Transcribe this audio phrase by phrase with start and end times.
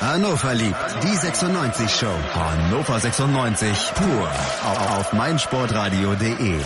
[0.00, 2.06] Hannover liebt die 96 Show.
[2.06, 4.30] Hannover 96 pur
[4.96, 6.58] auf meinsportradio.de.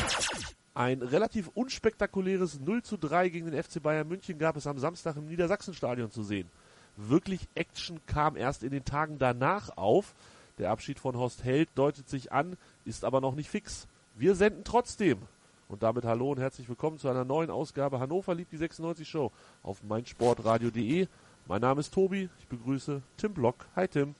[0.74, 5.16] Ein relativ unspektakuläres 0 zu 3 gegen den FC Bayern München gab es am Samstag
[5.16, 6.48] im Niedersachsenstadion zu sehen.
[6.96, 10.14] Wirklich Action kam erst in den Tagen danach auf.
[10.58, 13.88] Der Abschied von Horst Held deutet sich an, ist aber noch nicht fix.
[14.14, 15.18] Wir senden trotzdem.
[15.66, 19.32] Und damit hallo und herzlich willkommen zu einer neuen Ausgabe Hannover liebt die 96 Show
[19.64, 21.08] auf meinsportradio.de.
[21.46, 23.66] Mein Name ist Tobi, ich begrüße Tim Block.
[23.76, 24.14] Hi Tim.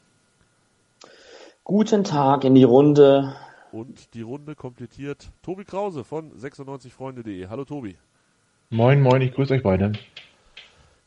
[1.64, 3.35] Guten Tag in die Runde.
[3.72, 7.48] Und die Runde komplettiert Tobi Krause von 96freunde.de.
[7.48, 7.96] Hallo Tobi.
[8.68, 9.93] Moin, moin, ich grüße euch beide.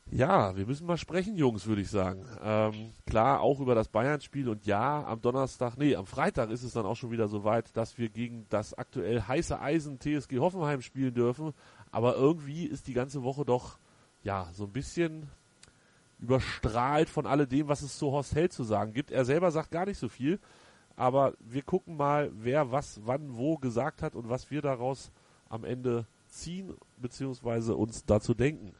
[0.10, 2.26] Ja, wir müssen mal sprechen, Jungs, würde ich sagen.
[2.42, 6.74] Ähm, klar, auch über das Bayern-Spiel und ja, am Donnerstag, nee, am Freitag ist es
[6.74, 11.14] dann auch schon wieder soweit, dass wir gegen das aktuell heiße Eisen TSG Hoffenheim spielen
[11.14, 11.54] dürfen.
[11.92, 13.78] Aber irgendwie ist die ganze Woche doch,
[14.24, 15.30] ja, so ein bisschen
[16.20, 19.12] überstrahlt von alledem, was es zu Horst Held zu sagen gibt.
[19.12, 20.40] Er selber sagt gar nicht so viel,
[20.96, 25.12] aber wir gucken mal, wer was, wann, wo gesagt hat und was wir daraus
[25.50, 28.74] am Ende ziehen, beziehungsweise uns dazu denken.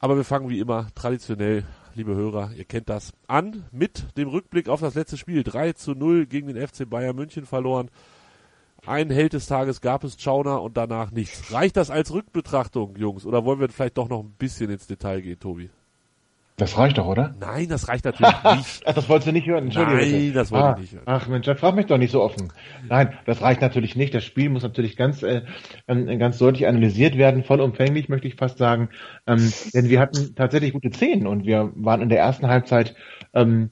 [0.00, 4.68] Aber wir fangen wie immer traditionell, liebe Hörer, ihr kennt das, an mit dem Rückblick
[4.68, 5.44] auf das letzte Spiel.
[5.44, 7.88] 3 zu 0 gegen den FC Bayern München verloren.
[8.84, 11.52] Ein Held des Tages gab es Schauner und danach nichts.
[11.52, 13.24] Reicht das als Rückbetrachtung, Jungs?
[13.24, 15.70] Oder wollen wir vielleicht doch noch ein bisschen ins Detail gehen, Tobi?
[16.56, 17.34] Das reicht doch, oder?
[17.40, 18.82] Nein, das reicht natürlich nicht.
[18.84, 20.00] Ach, das wolltest du nicht hören, Entschuldigung.
[20.00, 21.02] Nein, das wollte ah, ich nicht hören.
[21.06, 22.52] Ach Mensch, frag mich doch nicht so offen.
[22.88, 24.14] Nein, das reicht natürlich nicht.
[24.14, 25.42] Das Spiel muss natürlich ganz, äh,
[25.86, 28.90] ganz deutlich analysiert werden, vollumfänglich, möchte ich fast sagen.
[29.26, 32.94] Ähm, denn wir hatten tatsächlich gute Szenen und wir waren in der ersten Halbzeit
[33.32, 33.70] ähm,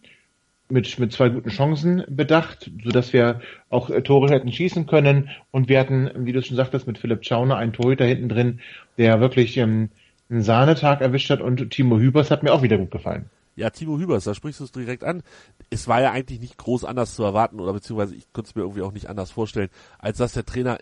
[0.70, 5.31] mit, mit zwei guten Chancen bedacht, so dass wir auch äh, Tore hätten schießen können.
[5.50, 8.61] Und wir hatten, wie du schon sagtest, mit Philipp Schauner einen Torhüter hinten drin,
[8.97, 9.91] der wirklich ähm,
[10.31, 13.28] einen Sahnetag erwischt hat und Timo Hübers hat mir auch wieder gut gefallen.
[13.56, 15.22] Ja, Timo Hübers, da sprichst du es direkt an.
[15.70, 18.62] Es war ja eigentlich nicht groß anders zu erwarten oder beziehungsweise ich konnte es mir
[18.62, 20.78] irgendwie auch nicht anders vorstellen, als dass der Trainer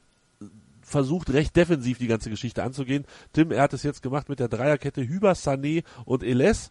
[0.83, 3.05] versucht, recht defensiv die ganze Geschichte anzugehen.
[3.33, 6.71] Tim, er hat es jetzt gemacht mit der Dreierkette Hübers, Sané und Eles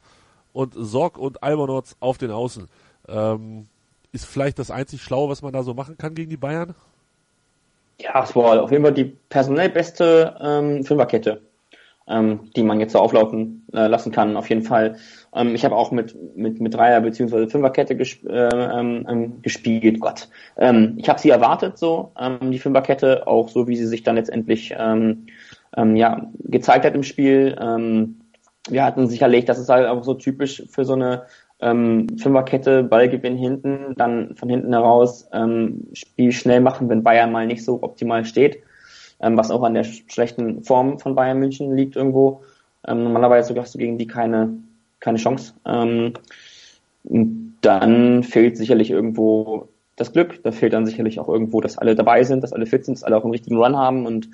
[0.53, 2.68] und Sorg und Albonots auf den Außen.
[3.07, 3.68] Ähm,
[4.12, 6.73] ist vielleicht das einzig Schlaue, was man da so machen kann gegen die Bayern?
[8.00, 11.41] Ja, es war auf jeden Fall die personell beste ähm, Fünferkette
[12.07, 14.95] ähm, die man jetzt so auflaufen äh, lassen kann, auf jeden Fall.
[15.35, 17.47] Ähm, ich habe auch mit, mit, mit Dreier- bzw.
[17.47, 20.00] Fünferkette gesp äh, ähm, ähm, gespielt.
[20.00, 20.29] Gott.
[20.57, 24.16] Ähm, ich habe sie erwartet, so, ähm, die Fünferkette, auch so wie sie sich dann
[24.16, 25.28] letztendlich ähm,
[25.75, 27.56] ähm, ja, gezeigt hat im Spiel.
[27.59, 28.22] Ähm,
[28.69, 31.23] wir hatten sicherlich, das ist halt auch so typisch für so eine
[31.59, 37.47] ähm, Fünferkette, Ballgewinn hinten, dann von hinten heraus ähm, Spiel schnell machen, wenn Bayern mal
[37.47, 38.59] nicht so optimal steht
[39.19, 42.41] ähm, was auch an der schlechten Form von Bayern München liegt irgendwo.
[42.88, 44.57] Ähm, normalerweise hast du gegen die keine,
[45.00, 45.53] keine Chance.
[45.66, 46.13] Ähm,
[47.61, 52.23] dann fehlt sicherlich irgendwo das Glück, da fehlt dann sicherlich auch irgendwo, dass alle dabei
[52.23, 54.05] sind, dass alle fit sind, dass alle auch einen richtigen Run haben.
[54.05, 54.29] Und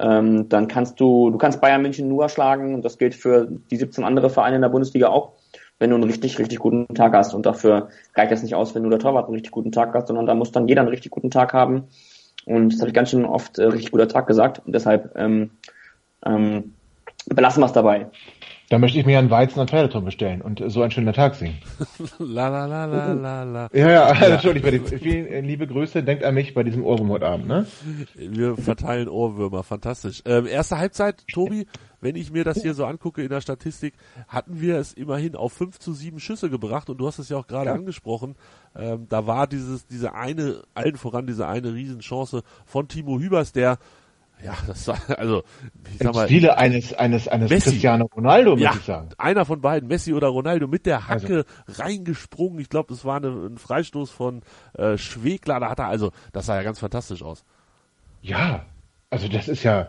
[0.00, 2.74] ähm, dann kannst du, du kannst Bayern München nur schlagen.
[2.74, 5.32] Und das gilt für die 17 andere Vereine in der Bundesliga auch,
[5.78, 7.34] wenn du einen richtig, richtig guten Tag hast.
[7.34, 10.08] Und dafür reicht das nicht aus, wenn du der Torwart einen richtig guten Tag hast,
[10.08, 11.84] sondern da muss dann jeder einen richtig guten Tag haben
[12.46, 14.62] und das habe ich ganz schön oft äh, richtig guter Tag gesagt.
[14.64, 15.50] Und deshalb ähm,
[16.24, 16.74] ähm,
[17.26, 18.06] belassen wir es dabei.
[18.68, 21.56] Da möchte ich mir einen Weizen und Pferdeturm bestellen und so ein schöner Tag sehen.
[22.18, 23.68] la la la la la la.
[23.72, 24.26] Ja, ja, ja.
[24.34, 27.66] Entschuldigung, vielen äh, liebe Grüße, denkt an mich bei diesem Ohrwurm heute Abend, ne?
[28.16, 30.22] Wir verteilen Ohrwürmer, fantastisch.
[30.24, 31.68] Ähm, erste Halbzeit, Tobi,
[32.00, 33.94] wenn ich mir das hier so angucke in der Statistik,
[34.26, 37.36] hatten wir es immerhin auf 5 zu 7 Schüsse gebracht und du hast es ja
[37.36, 37.74] auch gerade ja.
[37.74, 38.34] angesprochen.
[38.74, 43.78] Ähm, da war dieses, diese eine, allen voran diese eine Riesenchance von Timo Hübers, der
[44.44, 45.42] ja, das war, also,
[45.92, 46.26] ich sag mal.
[46.26, 47.70] Stile eines, eines, eines Messi.
[47.70, 49.08] Cristiano Ronaldo, muss ja, ich sagen.
[49.18, 51.82] Einer von beiden, Messi oder Ronaldo, mit der Hacke also.
[51.82, 52.58] reingesprungen.
[52.60, 54.42] Ich glaube, das war eine, ein Freistoß von
[54.74, 55.60] äh, Schwegler.
[55.60, 57.44] Da hat er, also, das sah ja ganz fantastisch aus.
[58.20, 58.66] Ja,
[59.10, 59.88] also das ist ja,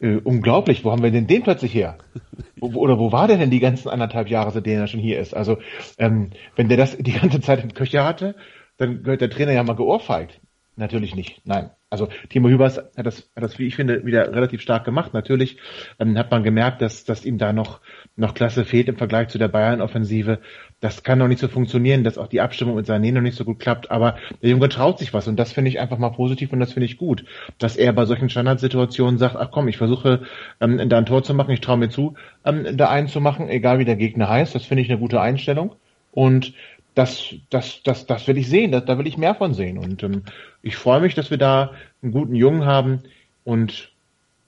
[0.00, 1.98] äh, unglaublich, wo haben wir denn den plötzlich her?
[2.60, 5.32] Wo, oder wo war der denn die ganzen anderthalb Jahre, seitdem er schon hier ist?
[5.32, 5.58] Also,
[5.96, 8.34] ähm, wenn der das die ganze Zeit im Köcher hatte,
[8.78, 10.40] dann gehört der Trainer ja mal geohrfeigt.
[10.76, 11.70] Natürlich nicht, nein.
[11.90, 15.14] Also Timo Hübers hat das, hat das, wie ich finde, wieder relativ stark gemacht.
[15.14, 15.56] Natürlich
[15.98, 17.80] ähm, hat man gemerkt, dass, dass ihm da noch,
[18.14, 20.40] noch Klasse fehlt im Vergleich zu der Bayern-Offensive.
[20.80, 23.44] Das kann noch nicht so funktionieren, dass auch die Abstimmung mit Sané noch nicht so
[23.44, 23.90] gut klappt.
[23.90, 26.74] Aber der Junge traut sich was und das finde ich einfach mal positiv und das
[26.74, 27.24] finde ich gut,
[27.56, 30.22] dass er bei solchen Standardsituationen sagt, ach komm, ich versuche
[30.60, 32.14] ähm, da ein Tor zu machen, ich traue mir zu,
[32.44, 34.54] ähm, da einen zu machen, egal wie der Gegner heißt.
[34.54, 35.74] Das finde ich eine gute Einstellung.
[36.12, 36.52] Und
[36.98, 39.78] das, das, das, das will ich sehen, da, da will ich mehr von sehen.
[39.78, 40.24] Und ähm,
[40.62, 41.70] ich freue mich, dass wir da
[42.02, 43.04] einen guten Jungen haben
[43.44, 43.92] und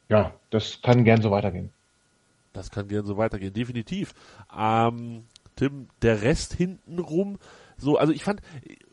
[0.08, 1.70] ja, das kann gern so weitergehen.
[2.52, 4.14] Das kann gern so weitergehen, definitiv.
[4.56, 7.38] Ähm, Tim, der Rest hintenrum,
[7.76, 8.40] so, also ich fand,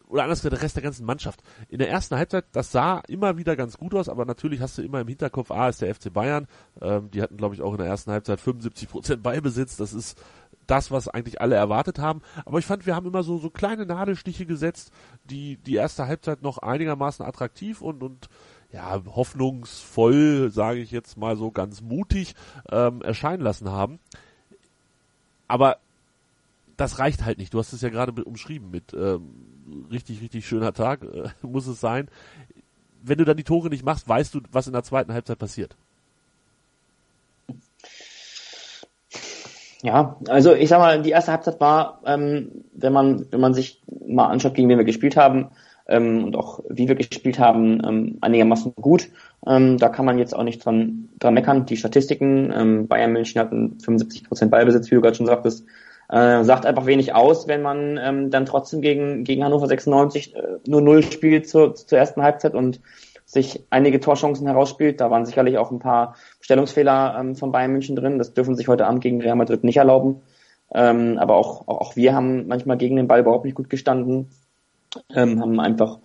[0.08, 1.42] oder anders gesagt, der Rest der ganzen Mannschaft.
[1.68, 4.84] In der ersten Halbzeit, das sah immer wieder ganz gut aus, aber natürlich hast du
[4.84, 6.48] immer im Hinterkopf, A ist der FC Bayern,
[6.80, 10.22] ähm, die hatten glaube ich auch in der ersten Halbzeit 75 Prozent Beibesitz, das ist
[10.68, 12.22] das, was eigentlich alle erwartet haben.
[12.46, 14.92] Aber ich fand, wir haben immer so, so kleine Nadelstiche gesetzt,
[15.26, 18.30] die die erste Halbzeit noch einigermaßen attraktiv und, und
[18.72, 22.36] ja, hoffnungsvoll, sage ich jetzt mal so ganz mutig,
[22.70, 24.00] ähm, erscheinen lassen haben.
[25.48, 25.78] Aber
[26.76, 27.54] das reicht halt nicht.
[27.54, 31.80] Du hast es ja gerade umschrieben mit ähm, richtig, richtig schöner Tag, äh, muss es
[31.80, 32.10] sein.
[33.02, 35.76] Wenn du dann die Tore nicht machst, weißt du, was in der zweiten Halbzeit passiert.
[39.84, 43.84] Ja, also ich sag mal, die erste Halbzeit war, ähm, wenn man, wenn man sich
[44.08, 45.52] mal anschaut, gegen wen wir gespielt haben,
[45.88, 49.10] ähm, und auch wie wir gespielt haben, ähm, einigermaßen gut.
[49.46, 51.66] Ähm, da kann man jetzt auch nicht dran, dran meckern.
[51.66, 55.66] Die Statistiken, ähm, Bayern München hatten 75% Ballbesitz, wie du gerade schon sagtest,
[56.10, 60.42] äh, sagt einfach wenig aus, wenn man ähm, dann trotzdem gegen, gegen Hannover 96 äh,
[60.68, 62.82] nur null spielt zur, zur ersten Halbzeit und
[63.28, 65.02] sich einige Torchancen herausspielt.
[65.02, 68.18] Da waren sicherlich auch ein paar Stellungsfehler ähm, von Bayern München drin.
[68.18, 70.22] Das dürfen sich heute Abend gegen Real Madrid nicht erlauben.
[70.74, 74.30] Ähm, aber auch, auch, auch wir haben manchmal gegen den Ball überhaupt nicht gut gestanden.
[75.14, 76.00] Ähm, haben einfach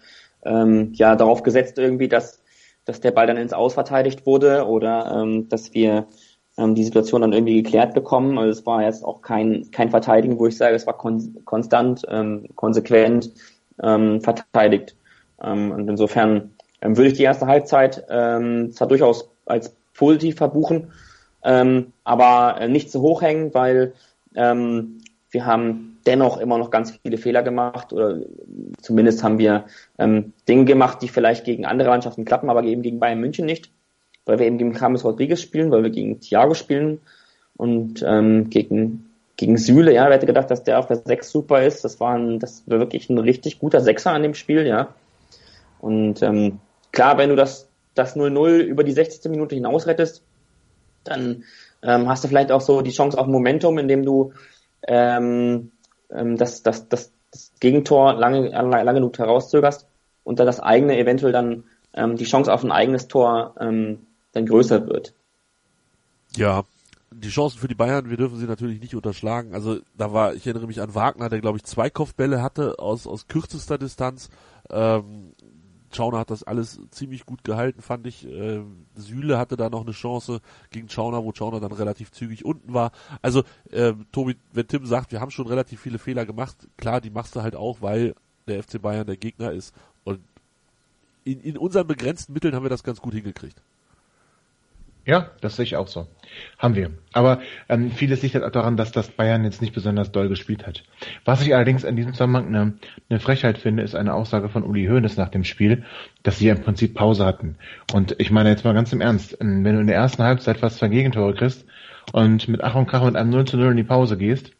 [0.44, 2.42] ähm, ja darauf gesetzt irgendwie, dass,
[2.84, 6.08] dass der Ball dann ins Aus verteidigt wurde oder ähm, dass wir
[6.58, 8.36] ähm, die Situation dann irgendwie geklärt bekommen.
[8.36, 12.02] Also es war jetzt auch kein, kein Verteidigen, wo ich sage, es war kon konstant,
[12.08, 13.30] ähm, konsequent
[13.80, 14.96] ähm, verteidigt.
[15.40, 20.92] Ähm, und insofern ähm, würde ich die erste Halbzeit ähm, zwar durchaus als positiv verbuchen,
[21.42, 23.94] ähm, aber äh, nicht zu hoch hängen, weil
[24.34, 24.98] ähm,
[25.30, 28.18] wir haben dennoch immer noch ganz viele Fehler gemacht oder
[28.82, 29.64] zumindest haben wir
[29.98, 33.70] ähm, Dinge gemacht, die vielleicht gegen andere Mannschaften klappen, aber eben gegen Bayern München nicht
[34.24, 37.00] weil wir eben gegen James Rodriguez spielen, weil wir gegen Thiago spielen
[37.56, 41.62] und ähm, gegen gegen Süle, ja, wer hätte gedacht, dass der auf der 6 super
[41.62, 41.84] ist.
[41.84, 44.94] Das war, ein, das war wirklich ein richtig guter Sechser an dem Spiel, ja.
[45.80, 46.60] Und ähm,
[46.92, 49.30] klar, wenn du das das 0-0 über die 60.
[49.30, 50.22] Minute hinaus rettest,
[51.04, 51.44] dann
[51.82, 54.32] ähm, hast du vielleicht auch so die Chance auf Momentum, indem du
[54.86, 55.72] ähm,
[56.10, 59.86] ähm, das, das, das, das Gegentor lange, lange genug herauszögerst
[60.24, 64.46] und dann das eigene eventuell dann ähm, die Chance auf ein eigenes Tor ähm, dann
[64.46, 65.12] größer wird.
[66.36, 66.64] Ja,
[67.10, 69.54] die Chancen für die Bayern, wir dürfen sie natürlich nicht unterschlagen.
[69.54, 73.06] Also da war, ich erinnere mich an Wagner, der glaube ich zwei Kopfbälle hatte aus,
[73.06, 74.30] aus kürzester Distanz.
[74.70, 75.32] Ähm,
[75.94, 78.26] Schauner hat das alles ziemlich gut gehalten, fand ich.
[78.26, 78.62] Äh,
[78.94, 80.40] Süle hatte da noch eine Chance
[80.70, 82.92] gegen Schauner, wo Schauner dann relativ zügig unten war.
[83.20, 87.10] Also, äh, Tobi, wenn Tim sagt, wir haben schon relativ viele Fehler gemacht, klar, die
[87.10, 88.14] machst du halt auch, weil
[88.46, 89.74] der FC Bayern der Gegner ist.
[90.04, 90.20] Und
[91.24, 93.60] in, in unseren begrenzten Mitteln haben wir das ganz gut hingekriegt.
[95.04, 96.06] Ja, das sehe ich auch so.
[96.58, 96.90] Haben wir.
[97.12, 100.66] Aber ähm, vieles liegt halt auch daran, dass das Bayern jetzt nicht besonders doll gespielt
[100.66, 100.84] hat.
[101.24, 102.74] Was ich allerdings in diesem Zusammenhang eine,
[103.10, 105.84] eine Frechheit finde, ist eine Aussage von Uli Hoeneß nach dem Spiel,
[106.22, 107.56] dass sie ja im Prinzip Pause hatten.
[107.92, 110.78] Und ich meine jetzt mal ganz im Ernst, wenn du in der ersten Halbzeit fast
[110.78, 111.66] zwei Gegentore kriegst
[112.12, 114.52] und mit Ach und Krach mit einem 0 zu 0 in die Pause gehst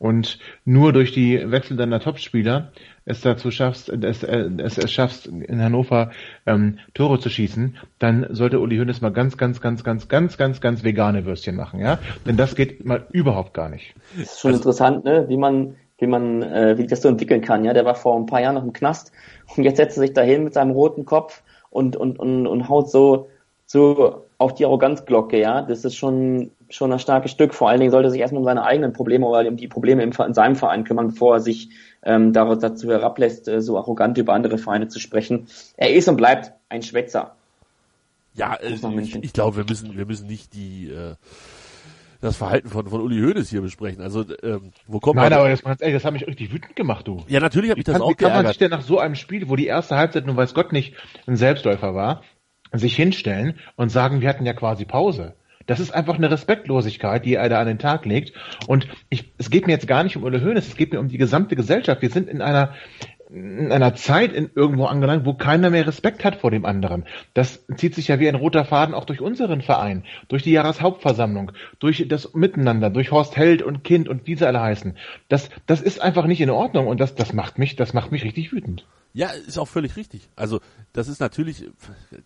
[0.00, 2.72] und nur durch die Wechsel deiner Topspieler
[3.04, 6.10] es dazu schaffst, es, äh, es, es schaffst, in Hannover
[6.46, 10.60] ähm, Tore zu schießen, dann sollte Uli Hoeneß mal ganz, ganz, ganz, ganz, ganz, ganz,
[10.62, 11.98] ganz vegane Würstchen machen, ja?
[12.26, 13.94] Denn das geht mal überhaupt gar nicht.
[14.16, 15.26] Das ist schon also, interessant, ne?
[15.28, 17.74] Wie man, wie man, äh, wie das so entwickeln kann, ja?
[17.74, 19.12] Der war vor ein paar Jahren noch im Knast
[19.54, 22.90] und jetzt setzt er sich dahin mit seinem roten Kopf und, und, und, und haut
[22.90, 23.28] so,
[23.72, 25.62] so auf die Arroganzglocke, ja?
[25.62, 27.54] Das ist schon, schon ein starkes Stück.
[27.54, 30.02] Vor allen Dingen sollte er sich erstmal um seine eigenen Probleme oder um die Probleme
[30.02, 31.70] im, in seinem Verein kümmern, bevor er sich
[32.02, 35.46] ähm, dazu herablässt, äh, so arrogant über andere Vereine zu sprechen.
[35.76, 37.36] Er ist und bleibt ein Schwätzer.
[38.34, 41.14] Ja, äh, ich, ich glaube, wir müssen, wir müssen nicht die äh,
[42.20, 44.02] das Verhalten von, von Uli Hoeneß hier besprechen.
[44.02, 45.38] Also ähm, wo kommt Nein, man?
[45.38, 47.22] aber das, ehrlich, das hat mich richtig wütend gemacht, du.
[47.28, 49.14] Ja, natürlich habe ich das kann, auch Wie kann man sich denn nach so einem
[49.14, 50.94] Spiel, wo die erste Halbzeit nun weiß Gott nicht
[51.28, 52.22] ein Selbstläufer war,
[52.72, 55.34] sich hinstellen und sagen, wir hatten ja quasi Pause.
[55.66, 58.32] Das ist einfach eine Respektlosigkeit, die er da an den Tag legt.
[58.66, 61.08] Und ich, es geht mir jetzt gar nicht um Ulle Hoeneß, es geht mir um
[61.08, 62.02] die gesamte Gesellschaft.
[62.02, 62.74] Wir sind in einer
[63.32, 67.04] in einer Zeit in irgendwo angelangt, wo keiner mehr Respekt hat vor dem anderen.
[67.32, 71.52] Das zieht sich ja wie ein roter Faden auch durch unseren Verein, durch die Jahreshauptversammlung,
[71.78, 74.96] durch das Miteinander, durch Horst Held und Kind und wie sie alle heißen.
[75.28, 78.24] Das, das ist einfach nicht in Ordnung und das, das macht mich, das macht mich
[78.24, 78.84] richtig wütend.
[79.12, 80.28] Ja, ist auch völlig richtig.
[80.36, 80.60] Also
[80.92, 81.68] das ist natürlich,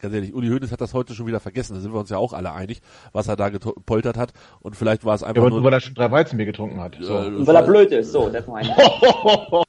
[0.00, 1.74] ganz ehrlich, Uli Hoeneß hat das heute schon wieder vergessen.
[1.74, 2.80] Da sind wir uns ja auch alle einig,
[3.12, 4.32] was er da gepoltert hat.
[4.60, 5.64] Und vielleicht war es einfach ja, nur...
[5.64, 6.96] weil er schon drei Weizenbier getrunken hat.
[7.00, 7.18] So.
[7.18, 8.12] Äh, weil er blöd ist.
[8.12, 8.74] So, das meine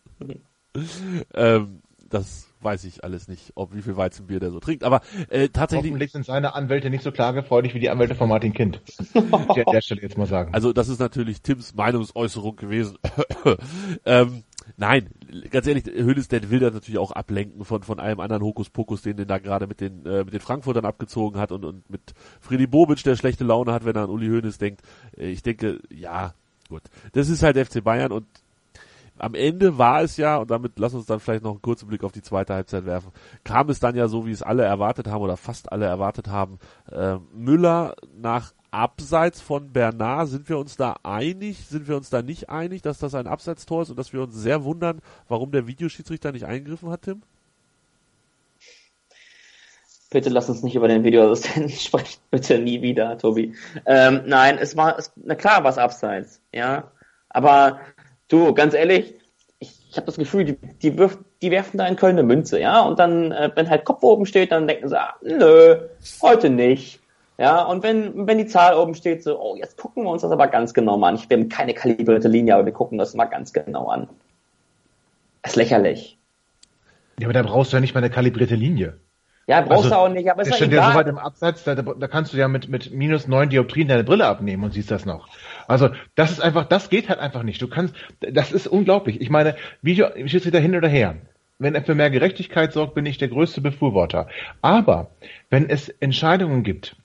[1.33, 4.83] ähm, das weiß ich alles nicht, ob wie viel Weizenbier der so trinkt.
[4.83, 5.91] Aber äh, tatsächlich.
[5.91, 8.81] Hoffentlich sind seine Anwälte nicht so klagefreudig wie die Anwälte von Martin Kind.
[9.13, 10.53] ich an der Stelle jetzt mal sagen.
[10.53, 12.97] Also das ist natürlich Tims Meinungsäußerung gewesen.
[14.05, 14.43] ähm,
[14.77, 15.09] nein,
[15.51, 19.17] ganz ehrlich, Hönes, der will das natürlich auch ablenken von von allem anderen Hokuspokus, den
[19.17, 22.67] den da gerade mit den äh, mit den Frankfurtern abgezogen hat und und mit Freddy
[22.67, 24.81] Bobic, der schlechte Laune hat, wenn er an Uli Hönes denkt.
[25.17, 26.33] Äh, ich denke, ja,
[26.69, 26.83] gut.
[27.13, 28.25] Das ist halt FC Bayern und
[29.17, 32.03] am Ende war es ja, und damit lass uns dann vielleicht noch einen kurzen Blick
[32.03, 33.11] auf die zweite Halbzeit werfen,
[33.43, 36.59] kam es dann ja so, wie es alle erwartet haben oder fast alle erwartet haben.
[36.91, 42.21] Äh, Müller nach Abseits von Bernard, sind wir uns da einig, sind wir uns da
[42.21, 45.65] nicht einig, dass das ein Abseitstor ist und dass wir uns sehr wundern, warum der
[45.65, 47.21] Videoschiedsrichter nicht eingegriffen hat, Tim?
[50.11, 53.55] Bitte lass uns nicht über den Videoassistenten sprechen, bitte nie wieder, Tobi.
[53.85, 56.91] Ähm, nein, es war, es, na klar war es abseits, ja.
[57.29, 57.79] Aber
[58.27, 59.13] Du, ganz ehrlich,
[59.59, 62.59] ich, ich habe das Gefühl, die, die, wirf, die werfen da in Köln eine Münze,
[62.59, 65.77] ja, und dann, äh, wenn halt Kopf oben steht, dann denken sie, ah, nö,
[66.21, 66.99] heute nicht.
[67.37, 70.31] Ja, und wenn, wenn die Zahl oben steht, so, oh, jetzt gucken wir uns das
[70.31, 71.15] aber ganz genau an.
[71.15, 74.07] Ich bin keine kalibrierte Linie, aber wir gucken das mal ganz genau an.
[75.41, 76.17] Das ist lächerlich.
[77.19, 78.99] Ja, aber da brauchst du ja nicht mal eine kalibrierte Linie.
[79.47, 80.77] Ja, brauchst also, du auch nicht, aber ist ja egal.
[80.77, 83.87] Ja so weit im Absatz, da, da kannst du ja mit, mit minus neun Dioptrien
[83.87, 85.27] deine Brille abnehmen und siehst das noch.
[85.67, 87.61] Also, das ist einfach, das geht halt einfach nicht.
[87.61, 89.21] Du kannst, das ist unglaublich.
[89.21, 91.17] Ich meine, Video, Schiedsrichter hin oder her.
[91.59, 94.27] Wenn er für mehr Gerechtigkeit sorgt, bin ich der größte Befürworter.
[94.61, 95.11] Aber,
[95.49, 96.95] wenn es Entscheidungen gibt,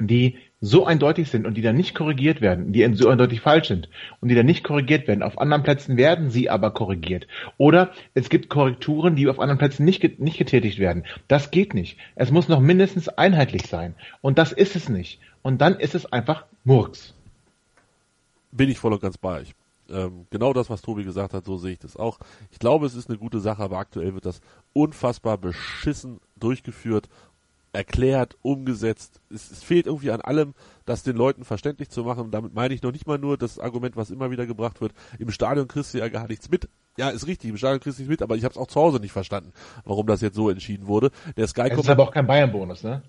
[0.00, 3.88] die so eindeutig sind und die dann nicht korrigiert werden, die so eindeutig falsch sind
[4.20, 5.24] und die dann nicht korrigiert werden.
[5.24, 7.26] Auf anderen Plätzen werden sie aber korrigiert.
[7.58, 11.04] Oder es gibt Korrekturen, die auf anderen Plätzen nicht, nicht getätigt werden.
[11.26, 11.98] Das geht nicht.
[12.14, 13.96] Es muss noch mindestens einheitlich sein.
[14.20, 15.18] Und das ist es nicht.
[15.42, 17.12] Und dann ist es einfach Murks.
[18.52, 19.54] Bin ich voll und ganz bei euch.
[19.90, 22.20] Ähm, genau das, was Tobi gesagt hat, so sehe ich das auch.
[22.52, 24.40] Ich glaube, es ist eine gute Sache, aber aktuell wird das
[24.72, 27.08] unfassbar beschissen durchgeführt
[27.72, 29.20] erklärt, umgesetzt.
[29.30, 32.30] Es, es, fehlt irgendwie an allem, das den Leuten verständlich zu machen.
[32.30, 35.30] damit meine ich noch nicht mal nur das Argument, was immer wieder gebracht wird, im
[35.30, 36.68] Stadion kriegst du ja gar nichts mit.
[36.98, 38.80] Ja, ist richtig, im Stadion kriegst du nichts mit, aber ich habe es auch zu
[38.80, 39.52] Hause nicht verstanden,
[39.84, 41.10] warum das jetzt so entschieden wurde.
[41.36, 43.02] Der Sky es ist aber auch kein Bayern-Bonus, ne?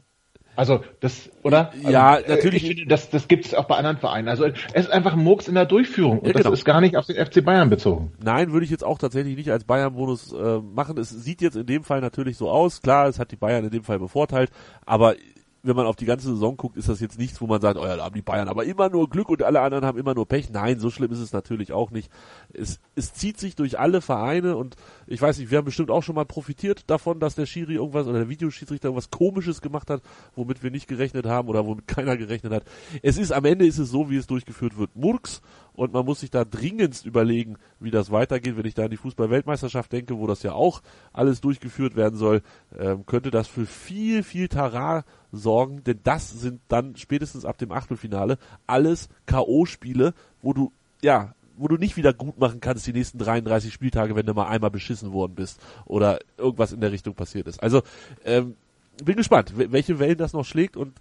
[0.55, 1.71] Also das, oder?
[1.81, 2.63] Ja, also, natürlich.
[2.63, 4.27] Ich finde, das, das gibt es auch bei anderen Vereinen.
[4.27, 6.49] Also es ist einfach Murks in der Durchführung und ja, genau.
[6.49, 8.11] das ist gar nicht auf den FC Bayern bezogen.
[8.23, 10.97] Nein, würde ich jetzt auch tatsächlich nicht als Bayern-Bonus äh, machen.
[10.97, 12.81] Es sieht jetzt in dem Fall natürlich so aus.
[12.81, 14.51] Klar, es hat die Bayern in dem Fall bevorteilt,
[14.85, 15.15] aber
[15.63, 17.85] wenn man auf die ganze Saison guckt, ist das jetzt nichts, wo man sagt, oh
[17.85, 20.27] ja, da haben die Bayern aber immer nur Glück und alle anderen haben immer nur
[20.27, 20.49] Pech.
[20.49, 22.11] Nein, so schlimm ist es natürlich auch nicht.
[22.51, 24.75] Es, es zieht sich durch alle Vereine und
[25.07, 28.07] ich weiß nicht, wir haben bestimmt auch schon mal profitiert davon, dass der Schiri irgendwas
[28.07, 30.01] oder der Videoschiedsrichter irgendwas Komisches gemacht hat,
[30.35, 32.65] womit wir nicht gerechnet haben oder womit keiner gerechnet hat.
[33.01, 34.97] Es ist, am Ende ist es so, wie es durchgeführt wird.
[34.97, 35.41] Murks
[35.71, 38.57] und man muss sich da dringendst überlegen, wie das weitergeht.
[38.57, 40.81] Wenn ich da an die Fußball-Weltmeisterschaft denke, wo das ja auch
[41.13, 42.41] alles durchgeführt werden soll,
[42.77, 47.71] ähm, könnte das für viel, viel Tara sorgen, denn das sind dann spätestens ab dem
[47.71, 48.37] Achtelfinale
[48.67, 50.71] alles K.O.-Spiele, wo du,
[51.01, 54.47] ja, wo du nicht wieder gut machen kannst die nächsten 33 Spieltage, wenn du mal
[54.47, 57.61] einmal beschissen worden bist oder irgendwas in der Richtung passiert ist.
[57.61, 57.81] Also
[58.23, 58.55] ähm,
[59.03, 60.93] bin gespannt, welche Wellen das noch schlägt und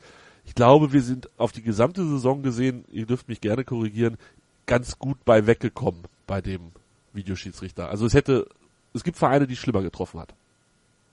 [0.44, 4.16] ich glaube, wir sind auf die gesamte Saison gesehen, ihr dürft mich gerne korrigieren,
[4.66, 6.72] ganz gut bei weggekommen bei dem
[7.12, 7.88] Videoschiedsrichter.
[7.88, 8.48] Also es hätte,
[8.94, 10.34] es gibt Vereine, die schlimmer getroffen hat.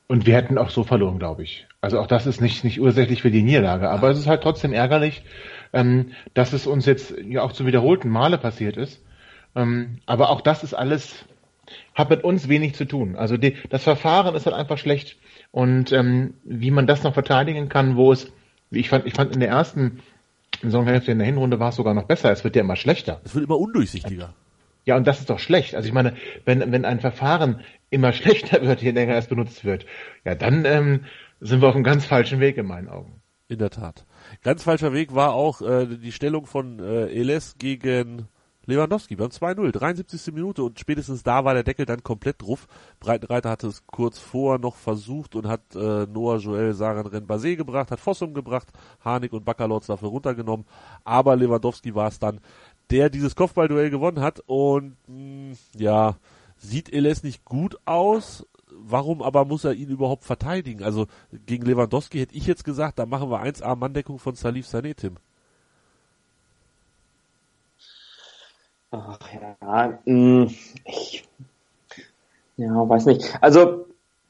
[0.09, 1.67] Und wir hätten auch so verloren, glaube ich.
[1.81, 3.91] Also auch das ist nicht, nicht ursächlich für die Niederlage.
[3.91, 5.21] Aber es ist halt trotzdem ärgerlich,
[5.71, 9.03] ähm, dass es uns jetzt ja auch zu wiederholten Male passiert ist.
[9.55, 11.25] Ähm, aber auch das ist alles,
[11.93, 13.15] hat mit uns wenig zu tun.
[13.15, 15.17] Also die, das Verfahren ist halt einfach schlecht.
[15.51, 18.31] Und ähm, wie man das noch verteidigen kann, wo es,
[18.71, 19.99] ich fand, ich fand in der ersten
[20.63, 22.31] Saisonhälfte in der Hinrunde war es sogar noch besser.
[22.31, 23.21] Es wird ja immer schlechter.
[23.25, 24.33] Es wird immer undurchsichtiger.
[24.89, 25.75] Ja, und das ist doch schlecht.
[25.75, 26.15] Also ich meine,
[26.45, 29.85] wenn, wenn ein Verfahren immer schlechter wird, je länger es benutzt wird,
[30.25, 31.05] ja, dann ähm,
[31.39, 33.21] sind wir auf einem ganz falschen Weg in meinen Augen.
[33.47, 34.07] In der Tat.
[34.41, 38.27] Ganz falscher Weg war auch äh, die Stellung von äh, Eles gegen
[38.69, 40.33] Lewandowski beim 2-0, 73.
[40.33, 42.67] Minute und spätestens da war der Deckel dann komplett drauf.
[42.99, 47.89] Breitenreiter hatte es kurz vor noch versucht und hat äh, Noah Joel Saran Renbase gebracht,
[47.89, 48.67] hat Fossum gebracht,
[49.03, 50.67] Harnik und Bakalotz dafür runtergenommen,
[51.03, 52.41] aber Lewandowski war es dann,
[52.91, 56.15] der dieses Kopfballduell gewonnen hat und mh, mm, ja,
[56.57, 58.45] sieht Eles nicht gut aus.
[58.71, 60.83] Warum aber muss er ihn überhaupt verteidigen?
[60.83, 61.07] Also
[61.45, 65.17] gegen Lewandowski hätte ich jetzt gesagt, da machen wir 1A Manndeckung von Salif Sané, Tim.
[68.91, 70.47] Ach ja, mm,
[70.85, 71.27] ich
[72.57, 73.37] ja, weiß nicht.
[73.41, 73.87] Also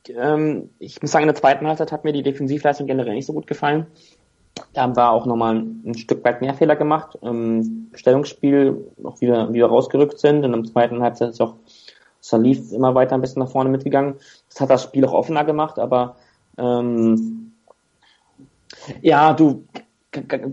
[0.08, 3.34] ähm, ich muss sagen, in der zweiten Halbzeit hat mir die Defensivleistung generell nicht so
[3.34, 3.88] gut gefallen.
[4.74, 7.18] Da haben wir auch nochmal ein Stück weit mehr Fehler gemacht.
[7.22, 10.46] Im Stellungsspiel noch wieder, wieder rausgerückt sind.
[10.46, 11.56] Und im zweiten Halbzeit ist auch
[12.22, 14.15] Salif immer weiter ein bisschen nach vorne mitgegangen.
[14.50, 16.18] Das hat das Spiel auch offener gemacht, aber
[16.58, 17.53] ähm,
[19.01, 19.65] ja, du,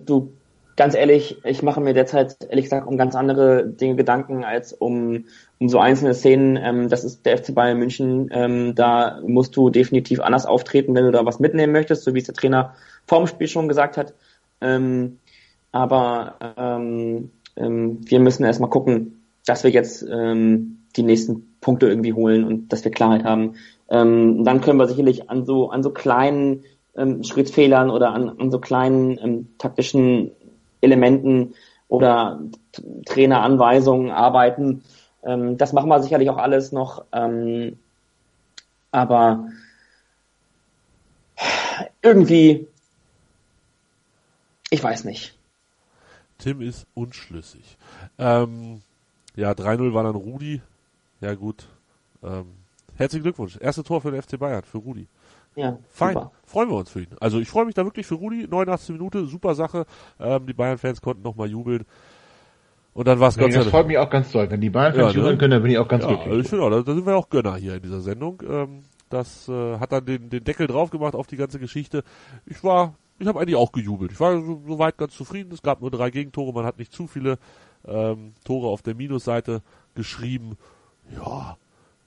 [0.05, 0.33] du,
[0.77, 5.25] ganz ehrlich, ich mache mir derzeit ehrlich gesagt um ganz andere Dinge Gedanken als um,
[5.59, 6.57] um so einzelne Szenen.
[6.57, 8.29] Ähm, das ist der FC Bayern München.
[8.33, 12.19] Ähm, da musst du definitiv anders auftreten, wenn du da was mitnehmen möchtest, so wie
[12.19, 12.75] es der Trainer
[13.07, 14.15] vorm Spiel schon gesagt hat.
[14.61, 15.19] Ähm,
[15.73, 22.13] aber ähm, ähm, wir müssen erstmal gucken, dass wir jetzt ähm, die nächsten Punkte irgendwie
[22.13, 23.55] holen und dass wir Klarheit haben.
[23.89, 26.65] Ähm, dann können wir sicherlich an so an so kleinen
[26.97, 30.33] ähm, Schrittfehlern oder an, an so kleinen ähm, taktischen
[30.81, 31.55] Elementen
[31.89, 32.41] oder
[33.05, 34.83] Traineranweisungen arbeiten.
[35.23, 37.05] Ähm, das machen wir sicherlich auch alles noch.
[37.13, 37.79] Ähm,
[38.91, 39.49] aber
[42.03, 42.69] irgendwie,
[44.71, 45.39] ich weiß nicht.
[46.39, 47.79] Tim ist unschlüssig.
[48.19, 48.83] Ähm,
[49.35, 50.61] ja, 3-0 war dann Rudi.
[51.21, 51.69] Ja gut.
[52.23, 52.47] Ähm,
[52.97, 53.57] herzlichen Glückwunsch.
[53.61, 55.09] Erste Tor für den FC Bayern, für Rudi.
[55.55, 56.15] Ja, Fein.
[56.15, 56.33] Super.
[56.45, 57.09] Freuen wir uns für ihn.
[57.19, 58.47] Also ich freue mich da wirklich für Rudi.
[58.47, 59.87] 89 Minute, super Sache.
[60.21, 61.87] Ähm, die Bayern-Fans konnten nochmal jubeln.
[62.93, 64.51] Und dann war es nee, sei Das freut mich auch ganz toll.
[64.51, 65.15] Wenn die Bayern-Fans Ja, ne?
[65.19, 66.29] jubeln können, dann bin ich auch ganz ja, glücklich.
[66.29, 68.43] also ich finde auch, da, da sind wir auch Gönner hier in dieser Sendung.
[68.47, 72.05] Ähm, das äh, hat dann den, den Deckel drauf gemacht auf die ganze Geschichte.
[72.45, 74.13] Ich war, ich habe eigentlich auch gejubelt.
[74.13, 75.53] Ich war so, soweit ganz zufrieden.
[75.53, 77.39] Es gab nur drei Gegentore, man hat nicht zu viele
[77.87, 79.63] ähm, Tore auf der Minusseite
[79.95, 80.57] geschrieben.
[81.15, 81.57] Ja,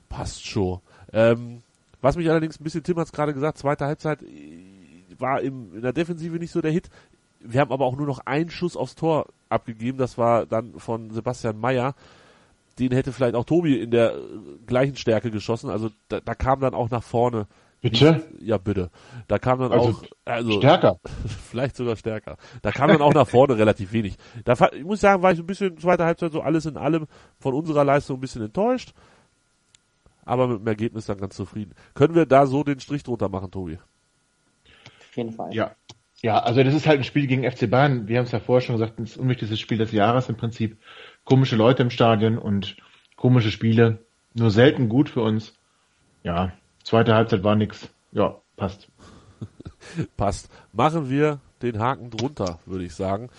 [0.09, 0.79] passt schon.
[1.13, 1.63] Ähm,
[2.01, 4.65] was mich allerdings ein bisschen, Tim hat es gerade gesagt, zweite Halbzeit äh,
[5.17, 6.89] war im, in der Defensive nicht so der Hit.
[7.39, 9.97] Wir haben aber auch nur noch einen Schuss aufs Tor abgegeben.
[9.97, 11.95] Das war dann von Sebastian Mayer.
[12.77, 14.19] Den hätte vielleicht auch Tobi in der äh,
[14.67, 15.69] gleichen Stärke geschossen.
[15.69, 17.47] Also da, da kam dann auch nach vorne.
[17.81, 18.11] Bitte?
[18.11, 18.89] Nicht, ja, bitte.
[19.27, 20.99] Da kam dann Also auch, also Stärker.
[21.49, 22.37] vielleicht sogar stärker.
[22.61, 24.17] Da kam dann auch nach vorne relativ wenig.
[24.43, 27.07] Da ich muss sagen, war ich ein bisschen zweite Halbzeit so alles in allem
[27.39, 28.93] von unserer Leistung ein bisschen enttäuscht.
[30.25, 31.73] Aber mit dem Ergebnis dann ganz zufrieden.
[31.93, 33.79] Können wir da so den Strich drunter machen, Tobi?
[34.65, 35.53] Auf jeden Fall.
[35.53, 35.71] Ja.
[36.21, 38.09] Ja, also das ist halt ein Spiel gegen FC Bayern.
[38.09, 40.77] Wir haben es ja vorher schon gesagt, das unwichtigste Spiel des Jahres im Prinzip.
[41.23, 42.75] Komische Leute im Stadion und
[43.15, 44.05] komische Spiele.
[44.33, 45.57] Nur selten gut für uns.
[46.23, 46.51] Ja,
[46.83, 47.89] zweite Halbzeit war nix.
[48.11, 48.87] Ja, passt.
[50.17, 50.49] Passt.
[50.73, 53.29] Machen wir den Haken drunter, würde ich sagen.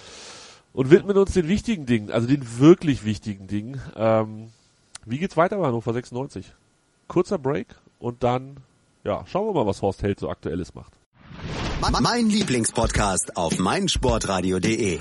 [0.73, 3.81] Und widmen uns den wichtigen Dingen, also den wirklich wichtigen Dingen.
[3.97, 4.51] Ähm,
[5.05, 6.53] wie geht's weiter bei Hannover 96?
[7.09, 7.67] Kurzer Break
[7.99, 8.59] und dann,
[9.05, 10.93] ja, schauen wir mal, was Horst Held so aktuelles macht.
[12.01, 15.01] Mein Lieblingspodcast auf meinsportradio.de.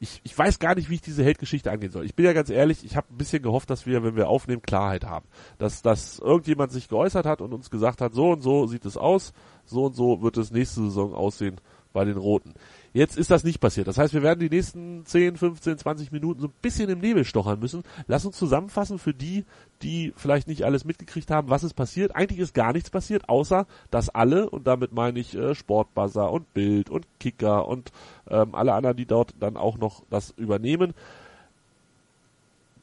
[0.00, 2.04] ich, ich weiß gar nicht, wie ich diese Heldgeschichte angehen soll.
[2.04, 4.62] Ich bin ja ganz ehrlich, ich habe ein bisschen gehofft, dass wir, wenn wir aufnehmen,
[4.62, 5.26] Klarheit haben.
[5.58, 8.96] Dass, dass irgendjemand sich geäußert hat und uns gesagt hat, so und so sieht es
[8.96, 9.32] aus,
[9.64, 11.60] so und so wird es nächste Saison aussehen
[11.92, 12.54] bei den Roten.
[12.98, 13.86] Jetzt ist das nicht passiert.
[13.86, 17.24] Das heißt, wir werden die nächsten 10, 15, 20 Minuten so ein bisschen im Nebel
[17.24, 17.84] stochern müssen.
[18.08, 19.44] Lass uns zusammenfassen für die,
[19.82, 22.16] die vielleicht nicht alles mitgekriegt haben, was ist passiert.
[22.16, 26.52] Eigentlich ist gar nichts passiert, außer dass alle, und damit meine ich äh, Sportbuzzer und
[26.54, 27.92] Bild und Kicker und
[28.28, 30.92] ähm, alle anderen, die dort dann auch noch das übernehmen,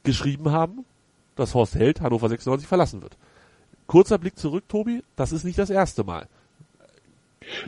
[0.03, 0.85] geschrieben haben,
[1.35, 3.17] dass Horst Held Hannover 96 verlassen wird.
[3.85, 6.29] Kurzer Blick zurück, Tobi, das ist nicht das erste Mal.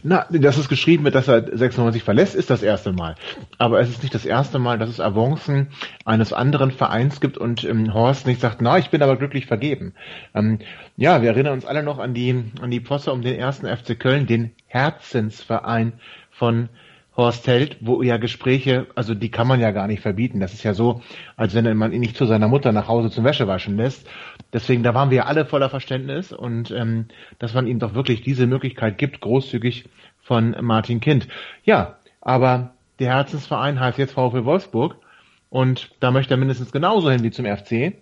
[0.04, 3.16] Na, dass es geschrieben wird, dass er 96 verlässt, ist das erste Mal.
[3.58, 5.68] Aber es ist nicht das erste Mal, dass es Avancen
[6.06, 9.94] eines anderen Vereins gibt und ähm, Horst nicht sagt, na, ich bin aber glücklich vergeben.
[10.34, 10.60] Ähm,
[10.96, 14.00] ja, wir erinnern uns alle noch an die, an die Posse um den ersten FC
[14.00, 15.94] Köln, den Herzensverein
[16.32, 16.70] von
[17.18, 20.40] Horst Held, wo ja Gespräche, also die kann man ja gar nicht verbieten.
[20.40, 21.02] Das ist ja so,
[21.36, 24.08] als wenn man ihn nicht zu seiner Mutter nach Hause zum Wäschewaschen lässt.
[24.54, 27.06] Deswegen, da waren wir alle voller Verständnis und ähm,
[27.40, 29.90] dass man ihm doch wirklich diese Möglichkeit gibt, großzügig
[30.22, 31.28] von Martin Kind.
[31.64, 34.96] Ja, aber der Herzensverein heißt jetzt VfL Wolfsburg
[35.50, 37.94] und da möchte er mindestens genauso hin wie zum FC.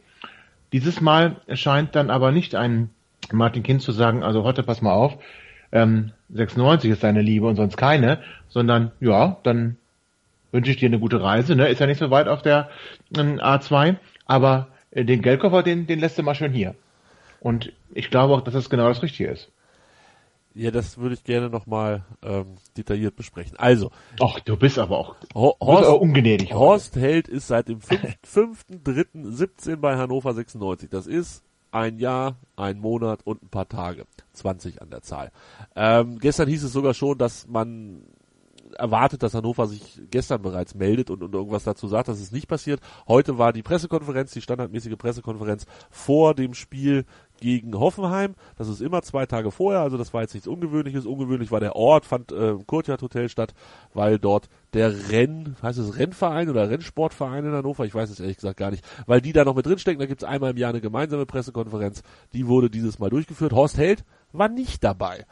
[0.71, 2.89] Dieses Mal scheint dann aber nicht ein
[3.31, 5.17] Martin Kind zu sagen, also heute pass mal auf,
[5.71, 9.77] ähm, 96 ist deine Liebe und sonst keine, sondern ja, dann
[10.51, 11.67] wünsche ich dir eine gute Reise, ne?
[11.67, 12.69] Ist ja nicht so weit auf der
[13.17, 14.67] ähm, A2, aber
[15.03, 16.75] den Geldkoffer, den, den lässt du mal schön hier.
[17.39, 19.51] Und ich glaube auch, dass das genau das Richtige ist.
[20.55, 23.57] Ja, das würde ich gerne nochmal ähm, detailliert besprechen.
[23.57, 23.91] Also.
[24.21, 26.53] Ach, du bist aber auch, Ho du bist aber ungnädig.
[26.53, 30.89] Horst Held ist seit dem 5.3.17 bei Hannover 96.
[30.89, 34.05] Das ist ein Jahr, ein Monat und ein paar Tage.
[34.31, 35.33] 20 an der Zahl.
[35.75, 38.03] Ähm, gestern hieß es sogar schon, dass man
[38.75, 42.07] erwartet, dass Hannover sich gestern bereits meldet und, und irgendwas dazu sagt.
[42.07, 42.79] Das ist nicht passiert.
[43.07, 47.05] Heute war die Pressekonferenz, die standardmäßige Pressekonferenz vor dem Spiel
[47.39, 48.35] gegen Hoffenheim.
[48.57, 51.05] Das ist immer zwei Tage vorher, also das war jetzt nichts Ungewöhnliches.
[51.05, 53.53] Ungewöhnlich war der Ort, fand äh, im Courtyard Hotel statt,
[53.93, 58.37] weil dort der Renn, heißt es Rennverein oder Rennsportverein in Hannover, ich weiß es ehrlich
[58.37, 60.81] gesagt gar nicht, weil die da noch mit drinstecken, da gibt's einmal im Jahr eine
[60.81, 63.53] gemeinsame Pressekonferenz, die wurde dieses Mal durchgeführt.
[63.53, 65.25] Horst Held war nicht dabei.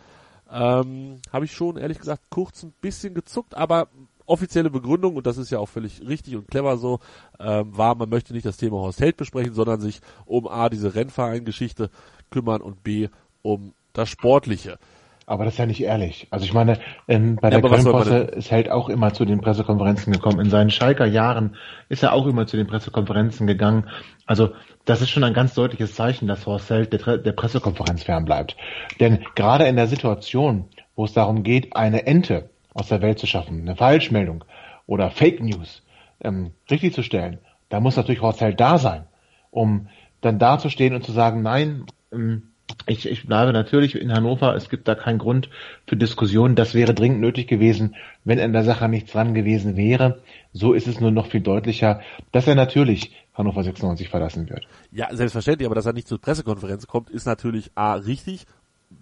[0.51, 3.87] Ähm, Habe ich schon ehrlich gesagt kurz ein bisschen gezuckt, aber
[4.25, 6.99] offizielle Begründung, und das ist ja auch völlig richtig und clever so,
[7.39, 10.95] ähm, war, man möchte nicht das Thema Horst Held besprechen, sondern sich um A, diese
[10.95, 11.89] Rennverein-Geschichte
[12.29, 13.09] kümmern und B,
[13.41, 14.79] um das Sportliche.
[15.25, 16.27] Aber das ist ja nicht ehrlich.
[16.31, 20.11] Also ich meine, ähm, bei Ja, der Köln-Posse ist Held auch immer zu den Pressekonferenzen
[20.11, 20.39] gekommen.
[20.39, 21.55] In seinen Schalker Jahren
[21.89, 23.89] ist er auch immer zu den Pressekonferenzen gegangen.
[24.25, 24.51] Also
[24.85, 28.57] das ist schon ein ganz deutliches Zeichen, dass Horst Held der, der Pressekonferenz fernbleibt.
[28.99, 33.27] Denn gerade in der Situation, wo es darum geht, eine Ente aus der Welt zu
[33.27, 34.43] schaffen, eine Falschmeldung
[34.87, 35.83] oder Fake News
[36.21, 39.05] ähm, richtig zu stellen, da muss natürlich Horst Held da sein,
[39.51, 39.87] um
[40.21, 42.52] dann dazustehen und zu sagen, nein, ähm,
[42.85, 44.55] ich, ich bleibe natürlich in Hannover.
[44.55, 45.49] Es gibt da keinen Grund
[45.87, 46.55] für Diskussionen.
[46.55, 50.21] Das wäre dringend nötig gewesen, wenn an der Sache nichts dran gewesen wäre.
[50.51, 54.67] So ist es nur noch viel deutlicher, dass er natürlich Hannover 96 verlassen wird.
[54.91, 58.45] Ja, selbstverständlich, aber dass er nicht zur Pressekonferenz kommt, ist natürlich A, richtig,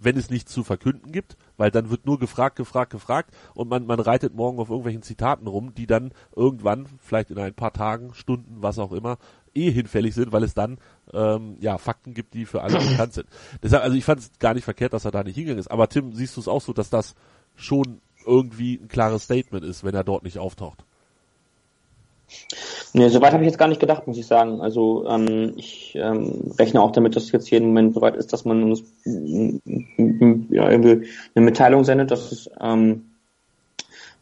[0.00, 3.84] wenn es nichts zu verkünden gibt, weil dann wird nur gefragt, gefragt, gefragt und man,
[3.84, 8.14] man reitet morgen auf irgendwelchen Zitaten rum, die dann irgendwann, vielleicht in ein paar Tagen,
[8.14, 9.18] Stunden, was auch immer,
[9.54, 10.78] eh hinfällig sind, weil es dann
[11.12, 13.26] ähm, ja Fakten gibt, die für alle bekannt sind.
[13.62, 15.70] Deshalb, also ich fand es gar nicht verkehrt, dass er da nicht hingegangen ist.
[15.70, 17.14] Aber Tim, siehst du es auch so, dass das
[17.56, 20.84] schon irgendwie ein klares Statement ist, wenn er dort nicht auftaucht?
[22.94, 24.60] Nee, soweit habe ich jetzt gar nicht gedacht, muss ich sagen.
[24.60, 28.62] Also ähm, ich ähm, rechne auch damit, dass jetzt im Moment soweit ist, dass man
[28.64, 29.56] uns mm,
[29.96, 33.06] mm, ja, irgendwie eine Mitteilung sendet, dass es ähm,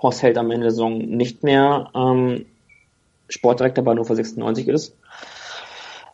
[0.01, 2.47] Horst Held am Ende der Saison nicht mehr ähm,
[3.31, 4.97] Sportdirektor bei Hannover 96 ist.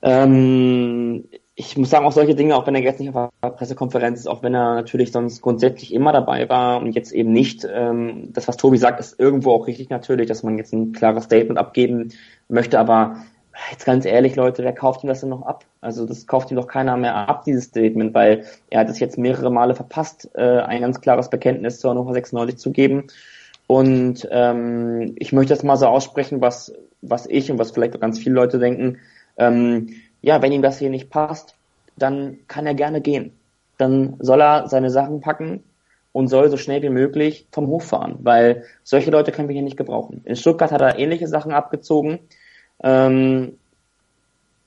[0.02, 1.24] Ähm,
[1.58, 4.26] ich muss sagen, auch solche Dinge, auch wenn er jetzt nicht auf der Pressekonferenz ist,
[4.26, 8.46] auch wenn er natürlich sonst grundsätzlich immer dabei war und jetzt eben nicht, ähm, das,
[8.46, 12.12] was Tobi sagt, ist irgendwo auch richtig natürlich, dass man jetzt ein klares Statement abgeben
[12.48, 13.22] möchte, aber
[13.70, 15.64] jetzt ganz ehrlich, Leute, wer kauft ihm das denn noch ab?
[15.80, 19.16] Also das kauft ihm doch keiner mehr ab, dieses Statement, weil er hat es jetzt
[19.16, 23.06] mehrere Male verpasst, äh, ein ganz klares Bekenntnis zur Hannover 96 zu geben.
[23.66, 26.72] Und ähm, ich möchte das mal so aussprechen, was,
[27.02, 28.98] was ich und was vielleicht auch ganz viele Leute denken,
[29.36, 29.90] ähm,
[30.22, 31.54] ja, wenn ihm das hier nicht passt,
[31.96, 33.32] dann kann er gerne gehen.
[33.78, 35.62] Dann soll er seine Sachen packen
[36.12, 39.62] und soll so schnell wie möglich vom Hof fahren, weil solche Leute können wir hier
[39.62, 40.22] nicht gebrauchen.
[40.24, 42.20] In Stuttgart hat er ähnliche Sachen abgezogen.
[42.82, 43.58] Ähm,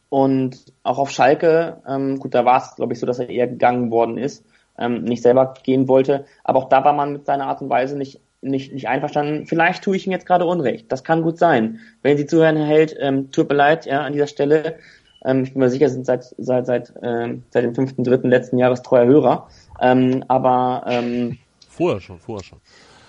[0.10, 3.48] und auch auf Schalke, ähm, gut, da war es, glaube ich, so, dass er eher
[3.48, 4.44] gegangen worden ist,
[4.78, 6.26] ähm, nicht selber gehen wollte.
[6.44, 9.46] Aber auch da war man mit seiner Art und Weise nicht, nicht, nicht einverstanden.
[9.46, 10.92] Vielleicht tue ich ihm jetzt gerade Unrecht.
[10.92, 11.80] Das kann gut sein.
[12.02, 14.78] Wenn Sie zuhören, Herr Held, ähm, tut mir leid, ja, an dieser Stelle.
[15.26, 18.30] Ähm, ich bin mir sicher, Sie sind seit, seit, seit, ähm, seit dem fünften, dritten
[18.30, 19.50] letzten Jahres treuer Hörer.
[19.82, 22.60] Ähm, aber ähm, Vorher schon, vorher schon.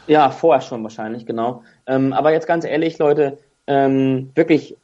[0.07, 1.63] ja, vorher schon wahrscheinlich, genau.
[1.87, 4.77] Ähm, aber jetzt ganz ehrlich, Leute, ähm, wirklich,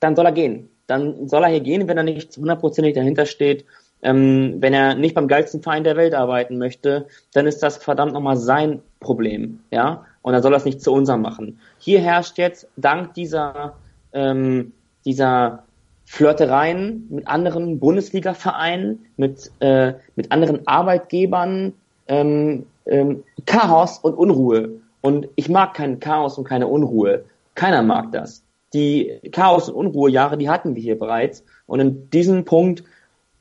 [0.00, 0.68] dann soll er gehen.
[0.86, 3.64] Dann soll er hier gehen, wenn er nicht hundertprozentig dahinter steht.
[4.02, 8.12] Ähm, wenn er nicht beim geilsten Verein der Welt arbeiten möchte, dann ist das verdammt
[8.12, 10.04] nochmal sein Problem, ja.
[10.22, 11.58] Und dann soll er es nicht zu unserem machen.
[11.78, 13.74] Hier herrscht jetzt dank dieser
[14.12, 14.72] ähm,
[15.04, 15.64] dieser
[16.04, 21.72] Flirtereien mit anderen Bundesliga-Vereinen, mit äh, mit anderen Arbeitgebern,
[22.08, 24.80] ähm, ähm, Chaos und Unruhe.
[25.00, 27.24] Und ich mag kein Chaos und keine Unruhe.
[27.54, 28.42] Keiner mag das.
[28.74, 31.44] Die Chaos- und Unruhejahre, die hatten wir hier bereits.
[31.66, 32.84] Und in diesem Punkt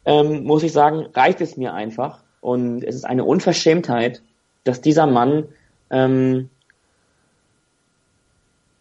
[0.05, 2.23] ähm, muss ich sagen, reicht es mir einfach.
[2.41, 4.23] Und es ist eine Unverschämtheit,
[4.63, 5.45] dass dieser Mann
[5.89, 6.49] ähm,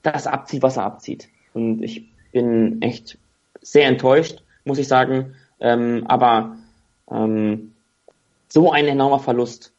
[0.02, 1.28] das abzieht, was er abzieht.
[1.54, 3.18] Und ich bin echt
[3.60, 5.34] sehr enttäuscht, muss ich sagen.
[5.60, 6.56] Ähm, aber
[7.10, 7.72] ähm,
[8.48, 9.72] so ein enormer Verlust,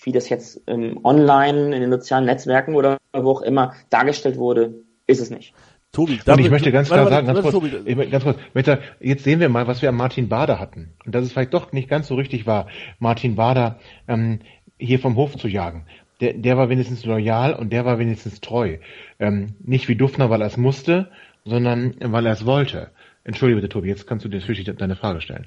[0.00, 4.74] wie das jetzt ähm, online in den sozialen Netzwerken oder wo auch immer dargestellt wurde,
[5.06, 5.54] ist es nicht.
[5.92, 8.54] Tobi, Und ich möchte ganz klar sagen, ganz kurz, Tobi, ich möchte ganz kurz, ich
[8.54, 10.92] möchte sagen, jetzt sehen wir mal, was wir an Martin Bader hatten.
[11.06, 12.66] Und dass es vielleicht doch nicht ganz so richtig war,
[12.98, 13.78] Martin Bader
[14.08, 14.40] ähm,
[14.78, 15.86] hier vom Hof zu jagen.
[16.20, 18.78] Der, der war wenigstens loyal und der war wenigstens treu.
[19.18, 21.10] Ähm, nicht wie Duffner, weil er es musste,
[21.44, 22.90] sondern weil er es wollte.
[23.24, 25.46] Entschuldige bitte, Tobi, jetzt kannst du dir natürlich deine Frage stellen.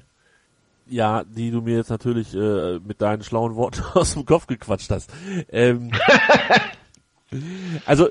[0.86, 4.90] Ja, die du mir jetzt natürlich äh, mit deinen schlauen Worten aus dem Kopf gequatscht
[4.90, 5.12] hast.
[5.50, 5.90] Ähm,
[7.86, 8.08] also,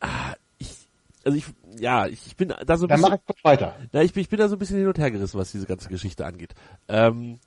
[0.00, 0.70] ah, ich,
[1.24, 1.44] also ich,
[1.78, 3.10] ja, ich bin da so ein Dann bisschen.
[3.10, 3.76] mach ich kurz weiter.
[3.92, 5.66] Na, ich, bin- ich bin da so ein bisschen hin und her gerissen, was diese
[5.66, 6.54] ganze Geschichte angeht.
[6.88, 7.38] Ähm,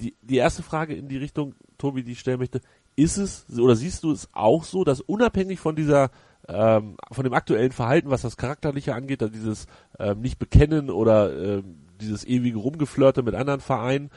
[0.00, 2.60] die, die erste Frage in die Richtung, Tobi, die ich stellen möchte,
[2.96, 6.10] ist es oder siehst du es auch so, dass unabhängig von dieser
[6.48, 9.66] ähm, von dem aktuellen Verhalten, was das Charakterliche angeht, also dieses
[9.98, 14.10] ähm, nicht bekennen oder ähm, dieses ewige Rumgeflirte mit anderen Vereinen,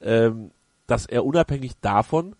[0.00, 0.50] ähm,
[0.86, 2.34] dass er unabhängig davon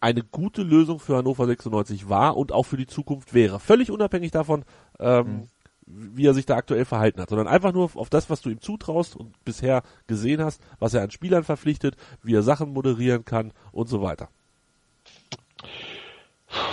[0.00, 3.60] eine gute Lösung für Hannover 96 war und auch für die Zukunft wäre.
[3.60, 4.64] Völlig unabhängig davon,
[4.98, 5.46] ähm,
[5.92, 8.60] wie er sich da aktuell verhalten hat, sondern einfach nur auf das, was du ihm
[8.60, 13.52] zutraust und bisher gesehen hast, was er an Spielern verpflichtet, wie er Sachen moderieren kann
[13.72, 14.28] und so weiter.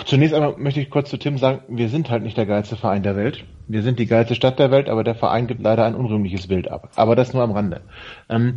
[0.06, 3.02] Zunächst einmal möchte ich kurz zu Tim sagen, wir sind halt nicht der geilste Verein
[3.02, 3.44] der Welt.
[3.68, 6.68] Wir sind die geilste Stadt der Welt, aber der Verein gibt leider ein unrühmliches Bild
[6.68, 6.90] ab.
[6.96, 7.82] Aber das nur am Rande.
[8.28, 8.56] Ähm,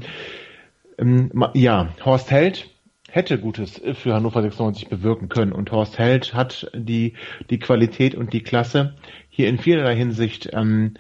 [0.98, 2.70] ähm, ja, Horst Held
[3.10, 7.14] hätte Gutes für Hannover 96 bewirken können und Horst Held hat die,
[7.50, 8.96] die Qualität und die Klasse,
[9.32, 10.94] hier in vielerlei Hinsicht ähm,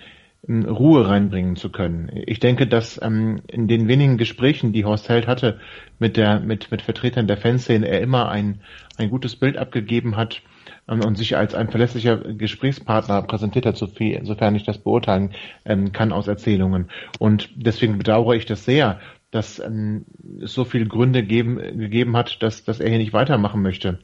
[0.49, 2.09] Ruhe reinbringen zu können.
[2.25, 5.59] Ich denke, dass ähm, in den wenigen Gesprächen, die Horst Held hatte
[5.99, 8.61] mit der mit mit Vertretern der Fanszene, er immer ein
[8.97, 10.41] ein gutes Bild abgegeben hat
[10.87, 15.31] ähm, und sich als ein verlässlicher Gesprächspartner präsentiert hat, sofern ich das beurteilen
[15.63, 16.89] ähm, kann aus Erzählungen.
[17.19, 20.05] Und deswegen bedauere ich das sehr, dass ähm,
[20.41, 23.99] es so viele Gründe geben, gegeben hat, dass, dass er hier nicht weitermachen möchte.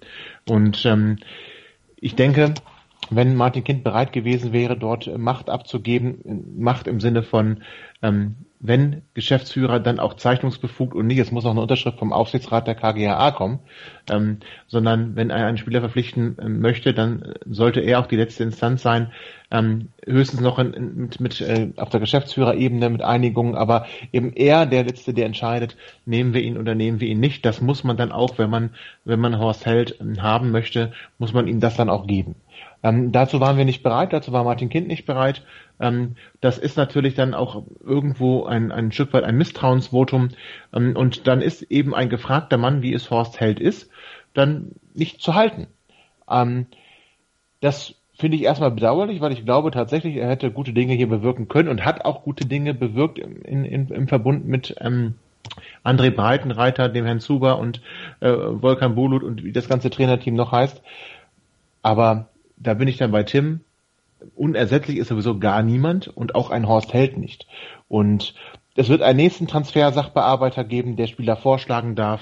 [0.48, 1.18] Und ähm,
[2.00, 2.54] ich denke,
[3.10, 7.64] wenn Martin Kind bereit gewesen wäre, dort Macht abzugeben, Macht im Sinne von,
[8.02, 12.66] ähm, wenn Geschäftsführer dann auch zeichnungsbefugt und nicht, es muss auch eine Unterschrift vom Aufsichtsrat
[12.66, 13.60] der KGAA kommen,
[14.10, 18.44] ähm, sondern wenn er einen Spieler verpflichten ähm, möchte, dann sollte er auch die letzte
[18.44, 19.12] Instanz sein,
[19.52, 24.66] ähm, höchstens noch in, mit, mit äh, auf der Geschäftsführerebene mit Einigungen, aber eben er
[24.66, 27.46] der Letzte, der entscheidet, nehmen wir ihn oder nehmen wir ihn nicht.
[27.46, 28.72] Das muss man dann auch, wenn man,
[29.06, 32.36] wenn man Horst Held ähm, haben möchte, muss man ihm das dann auch geben.
[32.84, 35.44] Ähm, dazu waren wir nicht bereit, dazu war Martin Kind nicht bereit.
[35.80, 40.30] Ähm, das ist natürlich dann auch irgendwo ein, ein Stück weit ein Misstrauensvotum.
[40.74, 43.90] Ähm, und dann ist eben ein gefragter Mann, wie es Horst Held ist,
[44.34, 45.68] dann nicht zu halten.
[46.30, 46.68] Ähm,
[47.62, 51.48] das finde ich erstmal bedauerlich, weil ich glaube tatsächlich, er hätte gute Dinge hier bewirken
[51.48, 55.16] können und hat auch gute Dinge bewirkt in, in, im Verbund mit ähm,
[55.84, 57.82] André Breitenreiter, dem Herrn Zuber und
[58.20, 60.82] äh, Volkan Bulut und wie das ganze Trainerteam noch heißt.
[61.84, 63.62] Aber da bin ich dann bei Tim.
[64.36, 67.48] Unersetzlich ist sowieso gar niemand und auch ein Horst Held nicht.
[67.88, 68.34] Und
[68.76, 72.22] es wird einen nächsten Transfer-Sachbearbeiter geben, der Spieler vorschlagen darf.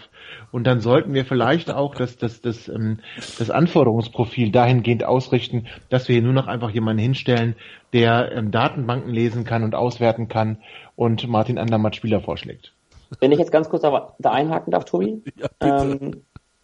[0.51, 2.99] Und dann sollten wir vielleicht auch das, das, das, ähm,
[3.37, 7.55] das Anforderungsprofil dahingehend ausrichten, dass wir hier nur noch einfach jemanden hinstellen,
[7.91, 10.57] der ähm, Datenbanken lesen kann und auswerten kann
[10.95, 12.73] und Martin Andermatt Spieler vorschlägt.
[13.19, 15.21] Wenn ich jetzt ganz kurz da, da einhaken darf, Tobi.
[15.37, 15.97] Ja, bitte.
[16.01, 16.21] Ähm,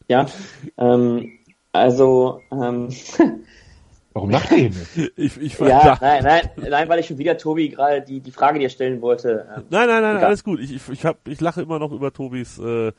[0.08, 0.26] ja,
[0.78, 1.32] ähm,
[1.74, 2.90] also, ähm,
[4.14, 4.76] Warum lacht ihr denn?
[5.16, 8.60] Ich, ich ja, nein, nein, nein, weil ich schon wieder Tobi gerade die, die Frage
[8.60, 9.48] dir stellen wollte.
[9.56, 10.26] Ähm, Nein, nein, nein, Egal.
[10.26, 10.60] alles gut.
[10.60, 12.92] Ich, ich, ich, hab, ich lache immer noch über Tobis äh,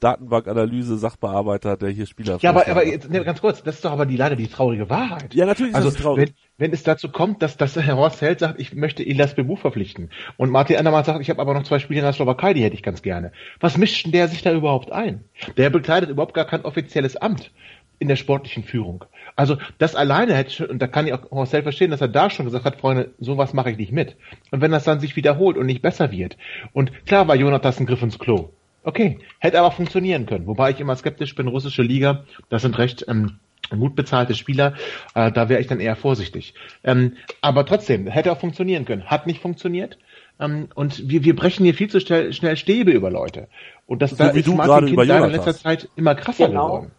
[0.00, 3.92] Datenbankanalyse, Sachbearbeiter, der hier Spieler Ja, aber, aber jetzt, ne, ganz kurz, das ist doch
[3.92, 5.34] aber die leider die traurige Wahrheit.
[5.34, 6.34] Ja, natürlich ist also, das traurig.
[6.56, 9.56] Wenn, wenn es dazu kommt, dass, dass Herr Horst Held sagt, ich möchte Ilas Bebu
[9.56, 12.62] verpflichten und Martin Andermann sagt, ich habe aber noch zwei Spiele in der Slowakei, die
[12.62, 13.32] hätte ich ganz gerne.
[13.58, 15.24] Was mischt denn der sich da überhaupt ein?
[15.56, 17.50] Der bekleidet überhaupt gar kein offizielles Amt
[17.98, 19.04] in der sportlichen Führung.
[19.36, 22.08] Also das alleine hätte schon, und da kann ich auch Horst Held verstehen, dass er
[22.08, 24.16] da schon gesagt hat, Freunde, sowas mache ich nicht mit.
[24.50, 26.36] Und wenn das dann sich wiederholt und nicht besser wird,
[26.72, 28.50] und klar war Jonathas ein Griff ins Klo.
[28.82, 30.46] Okay, hätte aber funktionieren können.
[30.46, 33.38] Wobei ich immer skeptisch bin, russische Liga, das sind recht ähm,
[33.70, 34.74] gut bezahlte Spieler,
[35.14, 36.54] äh, da wäre ich dann eher vorsichtig.
[36.84, 39.04] Ähm, aber trotzdem, hätte auch funktionieren können.
[39.04, 39.98] Hat nicht funktioniert.
[40.38, 43.48] Ähm, und wir, wir brechen hier viel zu schnell, schnell Stäbe über Leute.
[43.86, 46.66] Und das So da wie ist Martin Kind in letzter Zeit immer krasser Genau.
[46.66, 46.90] geworden.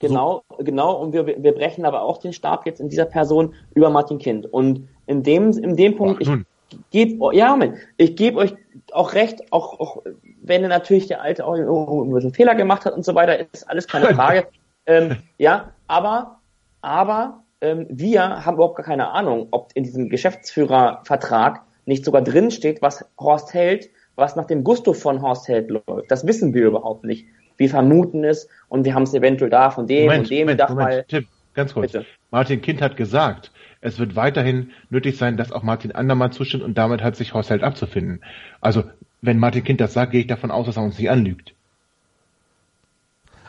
[0.00, 3.90] Genau, genau, und wir, wir brechen aber auch den Stab jetzt in dieser Person über
[3.90, 4.50] Martin Kind.
[4.50, 6.38] Und in dem, in dem Punkt, Ach,
[6.72, 8.54] ich gebe, ja, Moment, ich gebe euch
[8.92, 10.02] auch recht, auch, auch
[10.42, 13.86] wenn natürlich der Alte auch ein bisschen Fehler gemacht hat und so weiter, ist alles
[13.86, 14.46] keine Frage.
[14.86, 16.38] ähm, ja, aber,
[16.80, 22.50] aber ähm, wir haben überhaupt gar keine Ahnung, ob in diesem Geschäftsführervertrag nicht sogar drin
[22.50, 26.10] steht, was Horst hält, was nach dem Gusto von Horst Held läuft.
[26.10, 27.26] Das wissen wir überhaupt nicht.
[27.60, 30.60] Wir vermuten es und wir haben es eventuell da von dem Moment, und dem Moment,
[30.60, 31.04] darf Moment, mal.
[31.06, 31.92] Tim, ganz kurz.
[31.92, 32.06] Bitte.
[32.30, 33.50] Martin Kind hat gesagt,
[33.82, 37.50] es wird weiterhin nötig sein, dass auch Martin Andermann zustimmt und damit hat sich Horst
[37.50, 38.24] Held abzufinden.
[38.62, 38.84] Also,
[39.20, 41.52] wenn Martin Kind das sagt, gehe ich davon aus, dass er uns nicht anlügt.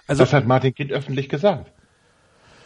[0.07, 1.71] Also, das hat Martin Kind öffentlich gesagt.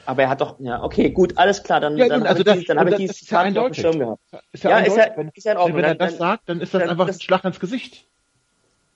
[0.08, 2.58] Aber er hat doch, ja, okay, gut, alles klar, dann, Ja, dann also habe das-
[2.58, 3.74] ich, dann hab ich das dieses ja Zitat auf dem.
[3.76, 4.22] Schirm gehabt.
[4.52, 5.78] Ist ja, Ja, ist ja- wenn, ist ja in Ordnung.
[5.78, 7.60] wenn er Dann- das dann- sagt, dann ist das dann- einfach das- ein Schlag ins
[7.60, 8.08] Gesicht.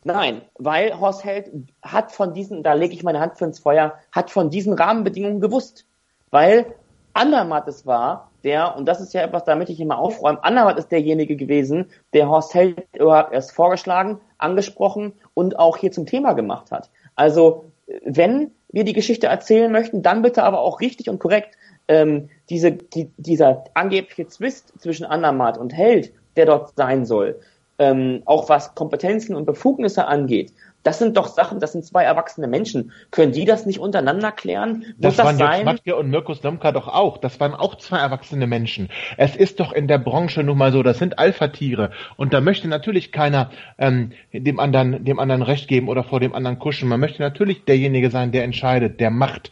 [0.04, 3.96] Nein, weil Horst Held hat von diesen, da lege ich meine Hand für ins Feuer,
[4.12, 5.86] hat von diesen Rahmenbedingungen gewusst.
[6.32, 6.74] Weil
[7.14, 10.92] Andermatt es war, der, und das ist ja etwas, damit ich immer aufräume, Andermatt ist
[10.92, 16.72] derjenige gewesen, der Horst Held überhaupt erst vorgeschlagen, angesprochen und auch hier zum Thema gemacht
[16.72, 16.90] hat.
[17.16, 17.66] Also,
[18.06, 21.58] wenn wir die Geschichte erzählen möchten, dann bitte aber auch richtig und korrekt.
[21.88, 27.42] Ähm, diese, die, dieser angebliche Zwist zwischen Andermatt und Held, der dort sein soll,
[27.80, 32.48] ähm, auch was Kompetenzen und Befugnisse angeht, das sind doch Sachen, das sind zwei erwachsene
[32.48, 32.92] Menschen.
[33.12, 34.78] Können die das nicht untereinander klären?
[34.78, 35.66] Muss das, das waren sein?
[35.66, 37.18] Matke und Mirko Slomka doch auch.
[37.18, 38.90] Das waren auch zwei erwachsene Menschen.
[39.18, 41.92] Es ist doch in der Branche nun mal so, das sind Alpha-Tiere.
[42.16, 46.34] Und da möchte natürlich keiner ähm, dem anderen, dem anderen Recht geben oder vor dem
[46.34, 46.88] anderen kuschen.
[46.88, 49.52] Man möchte natürlich derjenige sein, der entscheidet, der macht.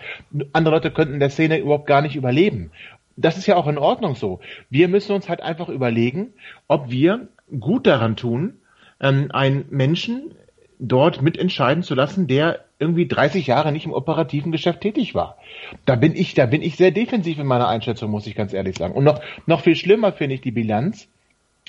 [0.54, 2.72] Andere Leute könnten in der Szene überhaupt gar nicht überleben.
[3.18, 4.40] Das ist ja auch in Ordnung so.
[4.70, 6.34] Wir müssen uns halt einfach überlegen,
[6.68, 7.28] ob wir
[7.60, 8.58] gut daran tun,
[9.00, 10.32] ähm, einen Menschen
[10.80, 15.38] dort mitentscheiden zu lassen, der irgendwie 30 Jahre nicht im operativen Geschäft tätig war.
[15.86, 18.78] Da bin ich, da bin ich sehr defensiv in meiner Einschätzung, muss ich ganz ehrlich
[18.78, 18.94] sagen.
[18.94, 21.08] Und noch, noch viel schlimmer finde ich die Bilanz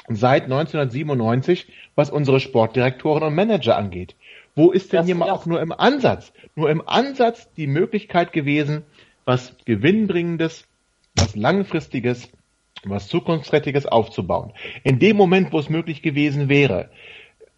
[0.09, 4.15] seit 1997, was unsere Sportdirektoren und Manager angeht.
[4.55, 8.33] Wo ist denn das hier mal auch nur im Ansatz, nur im Ansatz die Möglichkeit
[8.33, 8.85] gewesen,
[9.25, 10.67] was Gewinnbringendes,
[11.15, 12.29] was Langfristiges,
[12.85, 14.53] was Zukunftsträchtiges aufzubauen?
[14.85, 16.91] In dem Moment, wo es möglich gewesen wäre,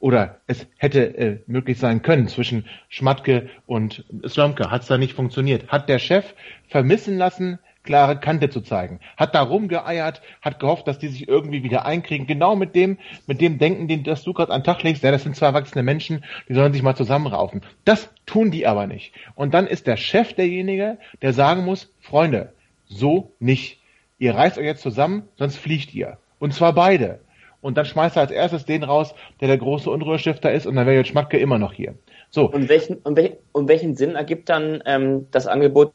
[0.00, 5.12] oder es hätte äh, möglich sein können zwischen Schmatke und Slomka, hat es da nicht
[5.12, 5.68] funktioniert.
[5.68, 6.34] Hat der Chef
[6.68, 9.00] vermissen lassen, klare Kante zu zeigen.
[9.16, 12.26] Hat da rumgeeiert, hat gehofft, dass die sich irgendwie wieder einkriegen.
[12.26, 15.10] Genau mit dem, mit dem Denken, den das du gerade an den Tag legst, ja,
[15.10, 17.62] das sind zwei erwachsene Menschen, die sollen sich mal zusammenraufen.
[17.84, 19.12] Das tun die aber nicht.
[19.34, 22.52] Und dann ist der Chef derjenige, der sagen muss, Freunde,
[22.86, 23.79] so nicht.
[24.20, 26.18] Ihr reißt euch jetzt zusammen, sonst fliegt ihr.
[26.38, 27.20] Und zwar beide
[27.62, 30.86] und dann schmeißt er als erstes den raus, der der große Unruhestifter ist und dann
[30.86, 31.94] wäre jetzt Schmatke immer noch hier.
[32.28, 32.50] So.
[32.50, 35.94] Und welchen, und, welchen, und welchen Sinn ergibt dann ähm, das Angebot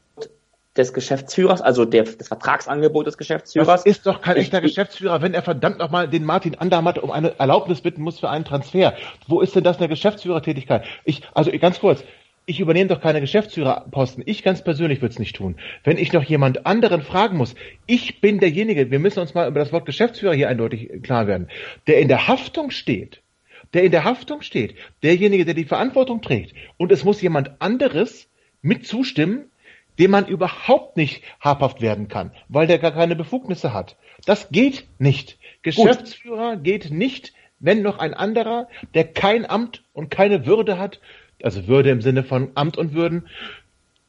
[0.76, 3.68] des Geschäftsführers, also der, das Vertragsangebot des Geschäftsführers?
[3.68, 7.38] Das ist doch kein echter Geschäftsführer, wenn er verdammt nochmal den Martin Andermatt um eine
[7.38, 8.94] Erlaubnis bitten muss für einen Transfer.
[9.28, 10.84] Wo ist denn das eine Geschäftsführertätigkeit?
[11.04, 12.02] Ich, also ganz kurz,
[12.46, 14.22] ich übernehme doch keine Geschäftsführerposten.
[14.24, 15.56] Ich ganz persönlich würde es nicht tun.
[15.82, 17.56] Wenn ich noch jemand anderen fragen muss,
[17.86, 21.48] ich bin derjenige, wir müssen uns mal über das Wort Geschäftsführer hier eindeutig klar werden,
[21.88, 23.22] der in der Haftung steht,
[23.74, 28.30] der in der Haftung steht, derjenige, der die Verantwortung trägt, und es muss jemand anderes
[28.62, 29.50] mit zustimmen,
[29.98, 33.96] dem man überhaupt nicht habhaft werden kann, weil der gar keine Befugnisse hat.
[34.24, 35.38] Das geht nicht.
[35.62, 36.64] Geschäftsführer Gut.
[36.64, 41.00] geht nicht, wenn noch ein anderer, der kein Amt und keine Würde hat,
[41.42, 43.28] also Würde im Sinne von Amt und Würden,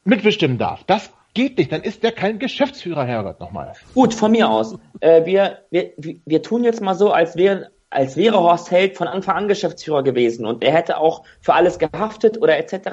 [0.04, 0.84] mitbestimmen darf.
[0.84, 3.74] Das geht nicht, dann ist der kein Geschäftsführer, Herrgott, nochmal.
[3.94, 4.76] Gut, von mir aus.
[5.00, 9.08] Äh, wir, wir, wir tun jetzt mal so, als wäre als wäre Horst Held von
[9.08, 12.88] Anfang an Geschäftsführer gewesen und er hätte auch für alles gehaftet oder etc.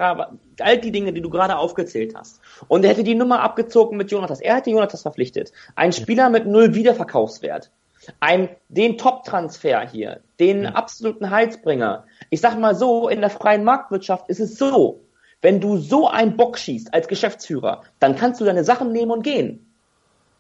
[0.61, 2.39] All die Dinge, die du gerade aufgezählt hast.
[2.69, 4.39] Und er hätte die Nummer abgezogen mit Jonathas.
[4.39, 5.51] Er hätte Jonathas verpflichtet.
[5.75, 7.71] Ein Spieler mit null Wiederverkaufswert.
[8.19, 10.71] Ein, den Top-Transfer hier, den ja.
[10.71, 12.05] absoluten Heizbringer.
[12.29, 15.01] Ich sag mal so, in der freien Marktwirtschaft ist es so,
[15.41, 19.23] wenn du so einen Bock schießt als Geschäftsführer, dann kannst du deine Sachen nehmen und
[19.23, 19.65] gehen.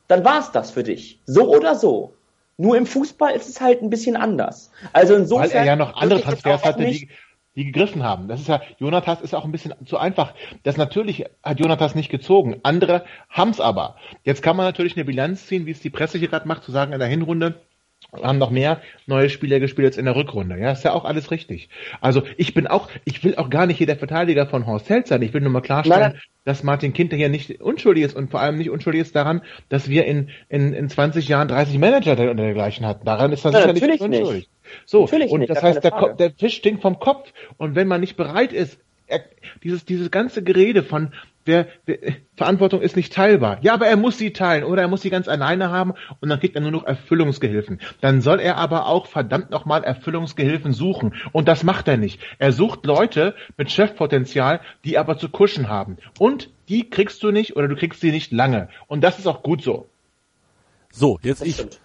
[0.07, 1.21] Dann war's das für dich.
[1.25, 2.13] So oder so.
[2.57, 4.71] Nur im Fußball ist es halt ein bisschen anders.
[4.93, 5.49] Also insofern.
[5.49, 7.09] Weil er ja noch andere Transfers hatte, die,
[7.55, 8.27] die gegriffen haben.
[8.27, 10.33] Das ist ja, Jonathas ist auch ein bisschen zu einfach.
[10.63, 12.59] Das natürlich hat Jonathas nicht gezogen.
[12.63, 13.95] Andere haben's aber.
[14.23, 16.71] Jetzt kann man natürlich eine Bilanz ziehen, wie es die Presse hier gerade macht, zu
[16.71, 17.61] sagen in der Hinrunde,
[18.23, 20.57] haben noch mehr neue Spieler gespielt als in der Rückrunde.
[20.57, 21.69] Ja, ist ja auch alles richtig.
[22.01, 25.07] Also ich bin auch, ich will auch gar nicht hier der Verteidiger von Horst Held
[25.07, 25.21] sein.
[25.21, 26.21] Ich will nur mal klarstellen, Nein.
[26.43, 29.89] dass Martin Kinter hier nicht unschuldig ist und vor allem nicht unschuldig ist daran, dass
[29.89, 33.05] wir in, in, in 20 Jahren 30 Manager oder dergleichen hatten.
[33.05, 34.33] Daran ist er sicher nicht unschuldig.
[34.33, 34.49] Nicht.
[34.85, 37.31] So, natürlich und nicht, das heißt, der, der Fisch stinkt vom Kopf.
[37.57, 39.23] Und wenn man nicht bereit ist, er,
[39.63, 41.13] dieses, dieses ganze Gerede von,
[41.45, 41.97] wer, wer,
[42.35, 43.59] Verantwortung ist nicht teilbar.
[43.61, 46.39] Ja, aber er muss sie teilen oder er muss sie ganz alleine haben und dann
[46.39, 47.79] kriegt er nur noch Erfüllungsgehilfen.
[48.01, 51.13] Dann soll er aber auch verdammt nochmal Erfüllungsgehilfen suchen.
[51.31, 52.19] Und das macht er nicht.
[52.39, 55.97] Er sucht Leute mit Chefpotenzial, die aber zu kuschen haben.
[56.19, 58.69] Und die kriegst du nicht oder du kriegst sie nicht lange.
[58.87, 59.87] Und das ist auch gut so.
[60.91, 61.55] So, jetzt das ich.
[61.55, 61.79] Stimmt.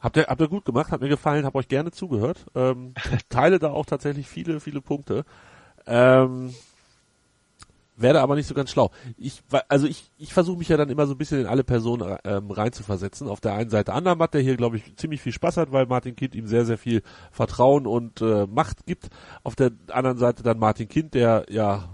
[0.00, 2.44] Habt ihr, habt ihr gut gemacht, hat mir gefallen, hab euch gerne zugehört.
[2.54, 2.92] Ähm,
[3.30, 5.24] teile da auch tatsächlich viele, viele Punkte.
[5.86, 6.54] Ähm,
[7.96, 8.90] werde aber nicht so ganz schlau.
[9.16, 12.18] Ich, also ich, ich versuche mich ja dann immer so ein bisschen in alle Personen
[12.24, 13.28] ähm, reinzuversetzen.
[13.28, 16.16] Auf der einen Seite Andermatt, der hier, glaube ich, ziemlich viel Spaß hat, weil Martin
[16.16, 19.10] Kind ihm sehr, sehr viel Vertrauen und äh, Macht gibt.
[19.44, 21.88] Auf der anderen Seite dann Martin Kind, der ja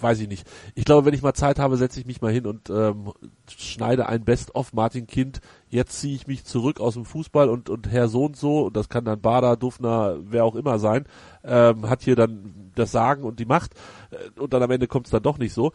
[0.00, 0.46] weiß ich nicht.
[0.74, 3.12] Ich glaube, wenn ich mal Zeit habe, setze ich mich mal hin und ähm,
[3.48, 5.40] schneide ein Best-of Martin Kind.
[5.68, 8.76] Jetzt ziehe ich mich zurück aus dem Fußball und, und Herr so und so, und
[8.76, 11.06] das kann dann Bader, Dufner, wer auch immer sein,
[11.44, 13.74] ähm, hat hier dann das Sagen und die Macht
[14.10, 15.72] äh, und dann am Ende kommt es dann doch nicht so.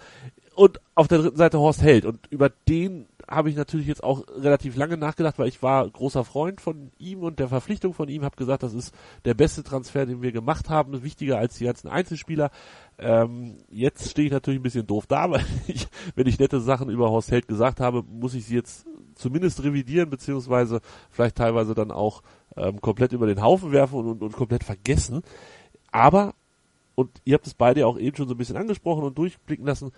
[0.55, 4.23] Und auf der dritten Seite Horst Held und über den habe ich natürlich jetzt auch
[4.35, 8.23] relativ lange nachgedacht, weil ich war großer Freund von ihm und der Verpflichtung von ihm,
[8.23, 8.93] habe gesagt, das ist
[9.25, 12.51] der beste Transfer, den wir gemacht haben, wichtiger als die ganzen Einzelspieler.
[12.99, 16.89] Ähm, jetzt stehe ich natürlich ein bisschen doof da, weil ich, wenn ich nette Sachen
[16.89, 21.91] über Horst Held gesagt habe, muss ich sie jetzt zumindest revidieren, beziehungsweise vielleicht teilweise dann
[21.91, 22.23] auch
[22.57, 25.23] ähm, komplett über den Haufen werfen und, und, und komplett vergessen.
[25.91, 26.33] Aber,
[26.95, 29.91] und ihr habt es beide auch eben schon so ein bisschen angesprochen und durchblicken lassen,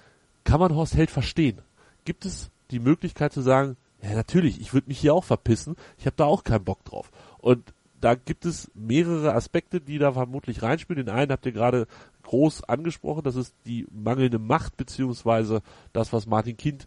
[0.44, 1.62] kann man Horst Held verstehen?
[2.04, 6.06] Gibt es die Möglichkeit zu sagen, ja natürlich, ich würde mich hier auch verpissen, ich
[6.06, 7.10] habe da auch keinen Bock drauf.
[7.38, 11.06] Und da gibt es mehrere Aspekte, die da vermutlich reinspielen.
[11.06, 11.88] Den einen habt ihr gerade
[12.24, 15.62] groß angesprochen, das ist die mangelnde Macht, beziehungsweise
[15.94, 16.86] das, was Martin Kind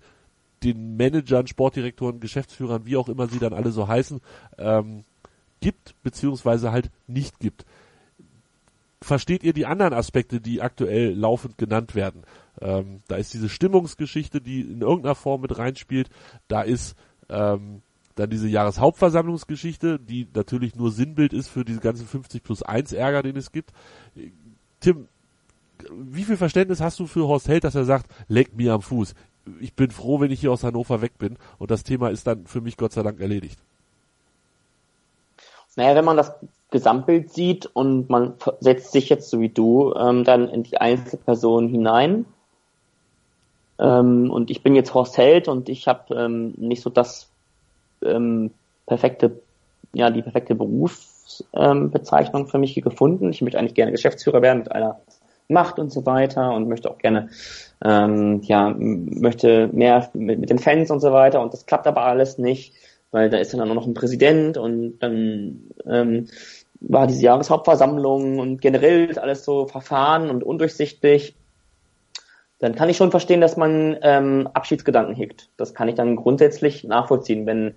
[0.62, 4.20] den Managern, Sportdirektoren, Geschäftsführern, wie auch immer sie dann alle so heißen,
[4.58, 5.04] ähm,
[5.60, 7.64] gibt, beziehungsweise halt nicht gibt.
[9.00, 12.24] Versteht ihr die anderen Aspekte, die aktuell laufend genannt werden?
[12.60, 16.10] Ähm, da ist diese Stimmungsgeschichte, die in irgendeiner Form mit reinspielt.
[16.48, 16.96] Da ist
[17.28, 17.82] ähm,
[18.14, 23.22] dann diese Jahreshauptversammlungsgeschichte, die natürlich nur Sinnbild ist für diese ganzen 50 plus 1 Ärger,
[23.22, 23.70] den es gibt.
[24.80, 25.08] Tim,
[25.90, 29.14] wie viel Verständnis hast du für Horst Held, dass er sagt, leck mir am Fuß?
[29.60, 32.46] Ich bin froh, wenn ich hier aus Hannover weg bin und das Thema ist dann
[32.46, 33.58] für mich Gott sei Dank erledigt.
[35.76, 36.32] Naja, wenn man das
[36.70, 41.68] Gesamtbild sieht und man setzt sich jetzt so wie du ähm, dann in die Einzelperson
[41.68, 42.26] hinein,
[43.78, 47.28] ähm, und ich bin jetzt Horst Held und ich habe ähm, nicht so das
[48.04, 48.50] ähm,
[48.86, 49.40] perfekte,
[49.92, 53.30] ja, die perfekte Berufsbezeichnung ähm, für mich gefunden.
[53.30, 55.00] Ich möchte eigentlich gerne Geschäftsführer werden mit einer
[55.48, 57.30] Macht und so weiter und möchte auch gerne,
[57.82, 62.02] ähm, ja, möchte mehr mit, mit den Fans und so weiter und das klappt aber
[62.02, 62.74] alles nicht,
[63.12, 66.28] weil da ist dann auch noch ein Präsident und dann ähm,
[66.80, 71.34] war diese Jahreshauptversammlung und generell alles so verfahren und undurchsichtig
[72.58, 75.48] dann kann ich schon verstehen, dass man ähm, Abschiedsgedanken hegt.
[75.56, 77.74] Das kann ich dann grundsätzlich nachvollziehen, wenn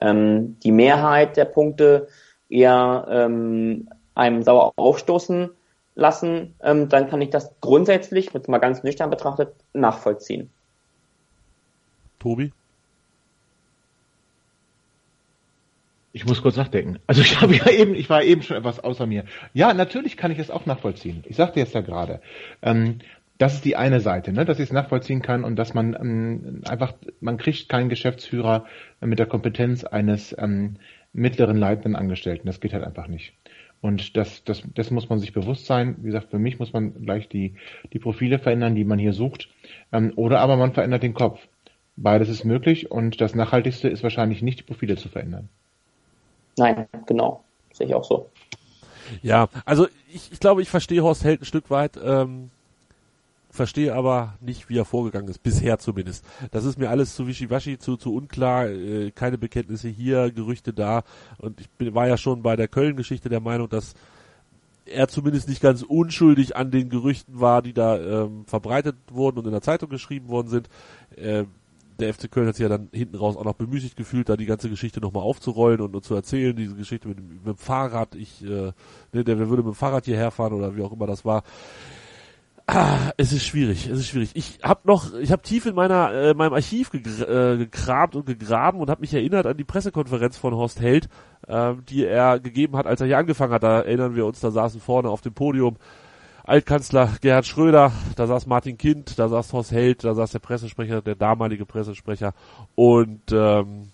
[0.00, 2.08] ähm, die Mehrheit der Punkte
[2.48, 5.50] eher ähm, einem sauer aufstoßen
[5.94, 10.50] lassen, ähm, dann kann ich das grundsätzlich, mit mal ganz nüchtern betrachtet, nachvollziehen.
[12.18, 12.52] Tobi?
[16.12, 16.98] Ich muss kurz nachdenken.
[17.06, 19.24] Also ich habe ja eben, ich war eben schon etwas außer mir.
[19.54, 21.22] Ja, natürlich kann ich es auch nachvollziehen.
[21.28, 22.20] Ich sagte jetzt ja gerade.
[22.62, 22.98] Ähm,
[23.38, 26.62] das ist die eine Seite, ne, dass ich es nachvollziehen kann und dass man ähm,
[26.68, 28.66] einfach, man kriegt keinen Geschäftsführer
[29.00, 30.76] mit der Kompetenz eines ähm,
[31.12, 32.46] mittleren leitenden Angestellten.
[32.46, 33.32] Das geht halt einfach nicht.
[33.80, 35.96] Und das, das, das muss man sich bewusst sein.
[35.98, 37.54] Wie gesagt, für mich muss man gleich die,
[37.92, 39.48] die Profile verändern, die man hier sucht.
[39.92, 41.40] Ähm, oder aber man verändert den Kopf.
[41.96, 45.48] Beides ist möglich und das Nachhaltigste ist wahrscheinlich nicht, die Profile zu verändern.
[46.56, 47.44] Nein, genau.
[47.72, 48.30] Sehe ich auch so.
[49.22, 51.98] Ja, also ich, ich glaube, ich verstehe Horst Held ein Stück weit.
[52.02, 52.50] Ähm,
[53.58, 56.24] verstehe aber nicht, wie er vorgegangen ist, bisher zumindest.
[56.52, 61.02] Das ist mir alles zu wischiwaschi, zu, zu unklar, äh, keine Bekenntnisse hier, Gerüchte da.
[61.38, 63.94] Und ich bin, war ja schon bei der Köln-Geschichte der Meinung, dass
[64.86, 69.44] er zumindest nicht ganz unschuldig an den Gerüchten war, die da ähm, verbreitet wurden und
[69.46, 70.68] in der Zeitung geschrieben worden sind.
[71.16, 71.44] Äh,
[71.98, 74.46] der FC Köln hat sich ja dann hinten raus auch noch bemüßigt gefühlt, da die
[74.46, 78.14] ganze Geschichte nochmal aufzurollen und, und, zu erzählen, diese Geschichte mit dem, mit dem Fahrrad,
[78.14, 78.72] ich, äh, ne,
[79.12, 81.42] der, der würde mit dem Fahrrad hierher fahren oder wie auch immer das war.
[82.70, 84.32] Ah, es ist schwierig, es ist schwierig.
[84.34, 88.26] Ich habe noch, ich habe tief in meiner äh, meinem Archiv gegra äh, gekramt und
[88.26, 91.08] gegraben und habe mich erinnert an die Pressekonferenz von Horst Held,
[91.46, 93.62] äh, die er gegeben hat, als er hier angefangen hat.
[93.62, 95.76] Da erinnern wir uns, da saßen vorne auf dem Podium
[96.44, 101.00] Altkanzler Gerhard Schröder, da saß Martin Kind, da saß Horst Held, da saß der Pressesprecher,
[101.00, 102.34] der damalige Pressesprecher
[102.74, 103.92] und ähm,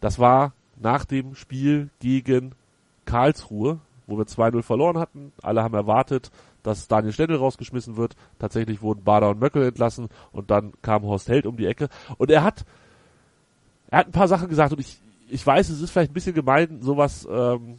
[0.00, 2.56] das war nach dem Spiel gegen
[3.04, 5.32] Karlsruhe, wo wir 2-0 verloren hatten.
[5.40, 6.32] Alle haben erwartet,
[6.62, 8.14] dass Daniel Stendel rausgeschmissen wird.
[8.38, 11.88] Tatsächlich wurden Bader und Möckel entlassen und dann kam Horst Held um die Ecke.
[12.16, 12.64] Und er hat,
[13.90, 15.00] er hat ein paar Sachen gesagt und ich,
[15.30, 17.78] ich weiß, es ist vielleicht ein bisschen gemein, sowas ähm,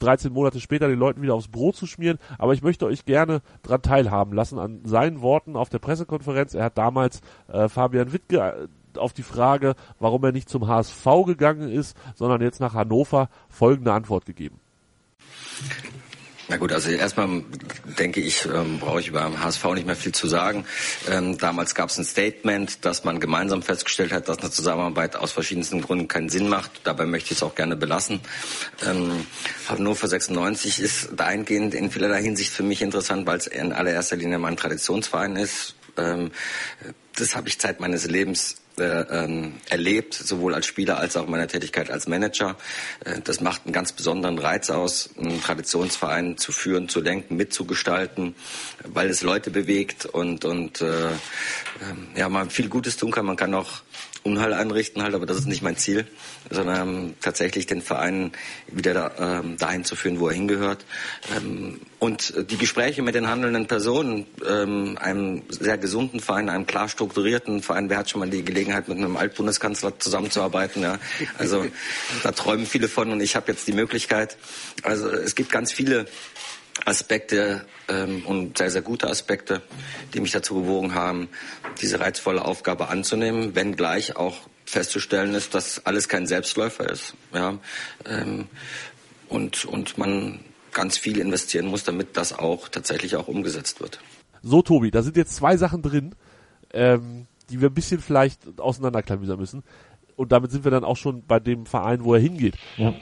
[0.00, 3.40] 13 Monate später den Leuten wieder aufs Brot zu schmieren, aber ich möchte euch gerne
[3.62, 6.54] dran teilhaben lassen an seinen Worten auf der Pressekonferenz.
[6.54, 11.06] Er hat damals äh, Fabian Wittge äh, auf die Frage, warum er nicht zum HSV
[11.26, 14.60] gegangen ist, sondern jetzt nach Hannover folgende Antwort gegeben.
[16.52, 17.44] Na gut, also erstmal
[17.98, 20.66] denke ich, ähm, brauche ich über HSV nicht mehr viel zu sagen.
[21.10, 25.32] Ähm, damals gab es ein Statement, dass man gemeinsam festgestellt hat, dass eine Zusammenarbeit aus
[25.32, 26.82] verschiedensten Gründen keinen Sinn macht.
[26.84, 28.20] Dabei möchte ich es auch gerne belassen.
[28.86, 29.26] Ähm,
[29.66, 34.38] Hannover 96 ist dahingehend in vielerlei Hinsicht für mich interessant, weil es in allererster Linie
[34.38, 36.32] mein Traditionsverein ist Ähm,
[37.16, 41.90] das habe ich Zeit meines Lebens ähm, erlebt, sowohl als Spieler als auch meiner Tätigkeit
[41.90, 42.56] als Manager.
[43.04, 48.34] Äh, das macht einen ganz besonderen Reiz aus, einen Traditionsverein zu führen, zu lenken, mitzugestalten,
[48.84, 51.14] weil es Leute bewegt und, und äh, äh,
[52.16, 53.26] ja, man viel Gutes tun kann.
[53.26, 53.82] Man kann auch
[54.24, 56.06] Unheil einrichten halt, aber das ist nicht mein Ziel,
[56.48, 58.32] sondern tatsächlich den Verein
[58.68, 60.84] wieder da, ähm, dahin zu führen, wo er hingehört.
[61.36, 66.88] Ähm, und die Gespräche mit den handelnden Personen, ähm, einem sehr gesunden Verein, einem klar
[66.88, 70.82] strukturierten Verein, wer hat schon mal die Gelegenheit, mit einem Altbundeskanzler zusammenzuarbeiten?
[70.82, 70.98] Ja?
[71.38, 71.66] Also
[72.22, 74.36] da träumen viele von und ich habe jetzt die Möglichkeit.
[74.82, 76.06] Also es gibt ganz viele
[76.84, 79.62] Aspekte ähm, und sehr, sehr gute Aspekte,
[80.14, 81.28] die mich dazu bewogen haben,
[81.80, 87.14] diese reizvolle Aufgabe anzunehmen, wenngleich auch festzustellen ist, dass alles kein Selbstläufer ist.
[87.32, 87.58] Ja?
[88.06, 88.46] Ähm,
[89.28, 90.40] und, und man
[90.72, 94.00] ganz viel investieren muss, damit das auch tatsächlich auch umgesetzt wird.
[94.42, 96.14] So, Tobi, da sind jetzt zwei Sachen drin,
[96.72, 99.62] ähm, die wir ein bisschen vielleicht auseinanderklamüsern müssen.
[100.16, 102.54] Und damit sind wir dann auch schon bei dem Verein, wo er hingeht.
[102.76, 102.94] Ja.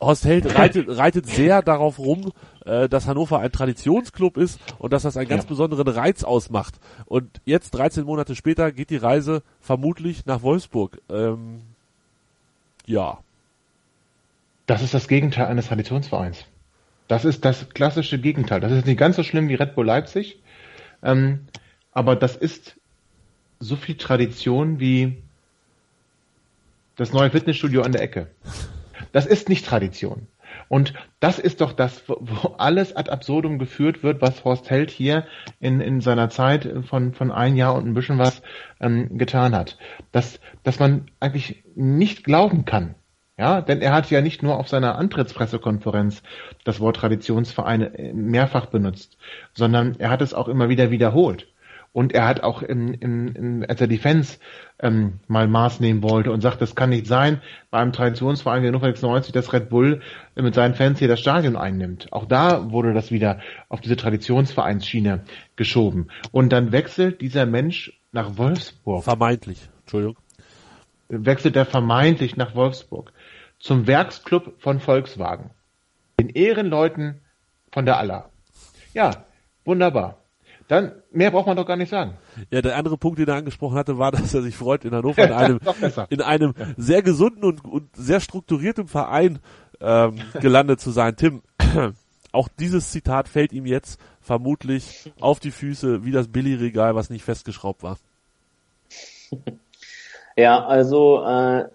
[0.00, 2.32] Horst Held reitet, reitet sehr darauf rum,
[2.64, 5.48] äh, dass Hannover ein Traditionsclub ist und dass das einen ganz ja.
[5.48, 6.74] besonderen Reiz ausmacht.
[7.06, 11.00] Und jetzt, 13 Monate später, geht die Reise vermutlich nach Wolfsburg.
[11.08, 11.62] Ähm,
[12.86, 13.18] ja.
[14.66, 16.44] Das ist das Gegenteil eines Traditionsvereins.
[17.08, 18.60] Das ist das klassische Gegenteil.
[18.60, 20.40] Das ist nicht ganz so schlimm wie Red Bull Leipzig,
[21.02, 21.46] ähm,
[21.92, 22.76] aber das ist
[23.60, 25.22] so viel Tradition wie
[26.96, 28.28] das neue Fitnessstudio an der Ecke.
[29.14, 30.26] Das ist nicht Tradition.
[30.68, 35.24] Und das ist doch das, wo alles ad absurdum geführt wird, was Horst Held hier
[35.60, 38.42] in, in seiner Zeit von, von ein Jahr und ein bisschen was
[38.80, 39.78] ähm, getan hat.
[40.10, 42.96] Dass, dass man eigentlich nicht glauben kann.
[43.38, 46.24] Ja, denn er hat ja nicht nur auf seiner Antrittspressekonferenz
[46.64, 49.16] das Wort Traditionsvereine mehrfach benutzt,
[49.52, 51.46] sondern er hat es auch immer wieder wiederholt.
[51.94, 54.40] Und er hat auch im, im, im, als er die Fans
[54.80, 57.40] ähm, mal Maß nehmen wollte und sagt, das kann nicht sein
[57.70, 60.00] bei einem Traditionsverein wie Hannover 96, dass Red Bull
[60.34, 62.12] mit seinen Fans hier das Stadion einnimmt.
[62.12, 63.38] Auch da wurde das wieder
[63.68, 65.22] auf diese Traditionsvereinsschiene
[65.54, 66.08] geschoben.
[66.32, 69.04] Und dann wechselt dieser Mensch nach Wolfsburg.
[69.04, 70.16] Vermeintlich, Entschuldigung.
[71.08, 73.12] Wechselt er vermeintlich nach Wolfsburg
[73.60, 75.50] zum Werksclub von Volkswagen.
[76.18, 77.20] Den Ehrenleuten
[77.70, 78.30] von der Aller.
[78.94, 79.26] Ja,
[79.64, 80.23] wunderbar.
[80.68, 82.14] Dann, mehr braucht man doch gar nicht sagen.
[82.50, 85.24] Ja, der andere Punkt, den er angesprochen hatte, war, dass er sich freut, in Hannover
[85.24, 85.60] in einem,
[86.08, 89.38] in einem sehr gesunden und, und sehr strukturierten Verein
[89.80, 91.16] ähm, gelandet zu sein.
[91.16, 91.42] Tim,
[92.32, 97.24] auch dieses Zitat fällt ihm jetzt vermutlich auf die Füße wie das Billigregal, was nicht
[97.24, 97.98] festgeschraubt war.
[100.36, 101.68] Ja, also äh,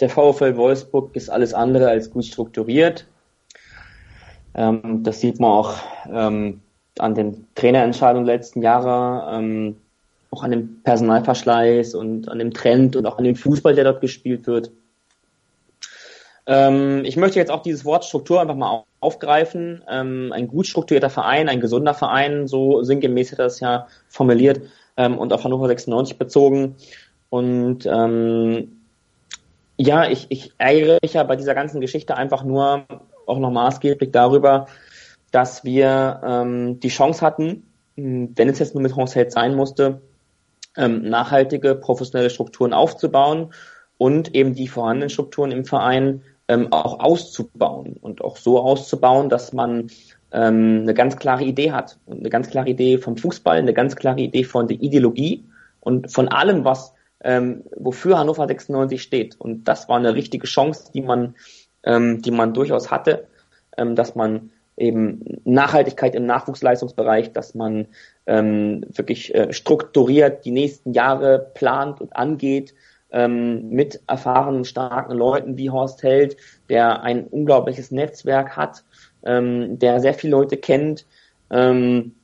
[0.00, 3.06] der VfL Wolfsburg ist alles andere als gut strukturiert.
[4.54, 5.74] Ähm, das sieht man auch
[6.10, 6.60] ähm,
[6.98, 9.76] an den Trainerentscheidungen der letzten Jahre, ähm,
[10.30, 14.00] auch an dem Personalverschleiß und an dem Trend und auch an dem Fußball, der dort
[14.00, 14.70] gespielt wird.
[16.46, 19.82] Ähm, ich möchte jetzt auch dieses Wort Struktur einfach mal aufgreifen.
[19.88, 24.60] Ähm, ein gut strukturierter Verein, ein gesunder Verein, so sinngemäß hat er das ja formuliert
[24.96, 26.76] ähm, und auf Hannover 96 bezogen.
[27.30, 28.80] Und ähm,
[29.76, 32.84] ja, ich, ich ärgere mich ja bei dieser ganzen Geschichte einfach nur
[33.26, 34.66] auch noch maßgeblich darüber,
[35.30, 37.64] dass wir ähm, die Chance hatten,
[37.96, 40.02] wenn es jetzt nur mit Haushalt sein musste,
[40.76, 43.52] ähm, nachhaltige professionelle Strukturen aufzubauen
[43.98, 49.52] und eben die vorhandenen Strukturen im Verein ähm, auch auszubauen und auch so auszubauen, dass
[49.52, 49.90] man
[50.32, 51.98] ähm, eine ganz klare Idee hat.
[52.06, 55.44] Und eine ganz klare Idee vom Fußball, eine ganz klare Idee von der Ideologie
[55.80, 56.92] und von allem, was
[57.24, 59.40] ähm, wofür Hannover 96 steht.
[59.40, 61.34] Und das war eine richtige Chance, die man,
[61.82, 63.26] ähm, die man durchaus hatte,
[63.76, 67.86] ähm, dass man eben Nachhaltigkeit im Nachwuchsleistungsbereich, dass man
[68.26, 72.74] ähm, wirklich äh, strukturiert die nächsten Jahre plant und angeht
[73.10, 76.36] ähm, mit erfahrenen, starken Leuten wie Horst Held,
[76.68, 78.84] der ein unglaubliches Netzwerk hat,
[79.24, 81.06] ähm, der sehr viele Leute kennt.
[81.50, 82.14] Ähm,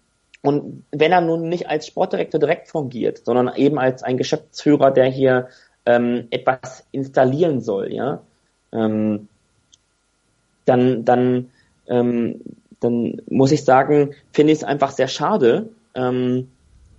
[0.42, 5.07] und wenn er nun nicht als Sportdirektor direkt fungiert, sondern eben als ein Geschäftsführer, der
[5.07, 5.48] hier
[5.86, 8.22] ähm, etwas installieren soll, ja,
[8.72, 9.28] ähm,
[10.64, 11.51] dann, dann
[11.86, 12.40] ähm,
[12.80, 16.48] dann muss ich sagen, finde ich es einfach sehr schade, ähm,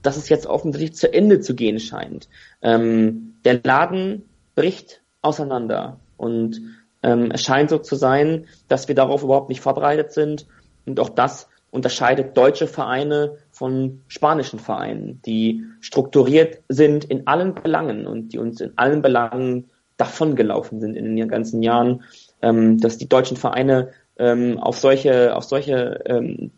[0.01, 2.27] dass es jetzt offensichtlich zu Ende zu gehen scheint.
[2.61, 4.23] Ähm, der Laden
[4.55, 6.61] bricht auseinander und
[7.01, 10.47] ähm, es scheint so zu sein, dass wir darauf überhaupt nicht vorbereitet sind
[10.86, 18.05] und auch das unterscheidet deutsche Vereine von spanischen Vereinen, die strukturiert sind in allen Belangen
[18.05, 22.03] und die uns in allen Belangen davongelaufen sind in den ganzen Jahren,
[22.41, 26.51] ähm, dass die deutschen Vereine ähm, auf solche, auf solche, ähm,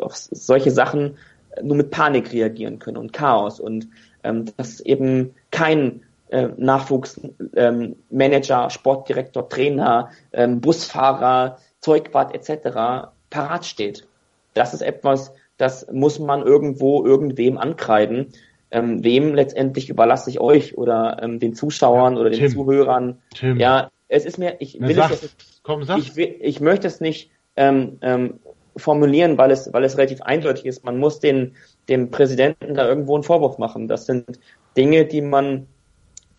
[0.00, 1.18] auf solche Sachen
[1.62, 3.88] nur mit Panik reagieren können und Chaos und
[4.22, 13.08] ähm, dass eben kein äh, Nachwuchsmanager, ähm, Sportdirektor, Trainer, ähm, Busfahrer, Zeugwart etc.
[13.30, 14.06] parat steht.
[14.54, 18.32] Das ist etwas, das muss man irgendwo irgendwem ankreiden.
[18.72, 23.18] Ähm, wem letztendlich überlasse ich euch oder ähm, den Zuschauern ja, oder den Tim, Zuhörern.
[23.34, 23.58] Tim.
[23.58, 27.30] Ja, es ist mir, ich will es jetzt, Komm, ich, will, ich möchte es nicht
[27.56, 28.40] ähm, ähm,
[28.76, 30.84] formulieren, weil es, weil es relativ eindeutig ist.
[30.84, 31.54] Man muss den,
[31.88, 33.86] dem Präsidenten da irgendwo einen Vorwurf machen.
[33.86, 34.40] Das sind
[34.76, 35.68] Dinge, die man,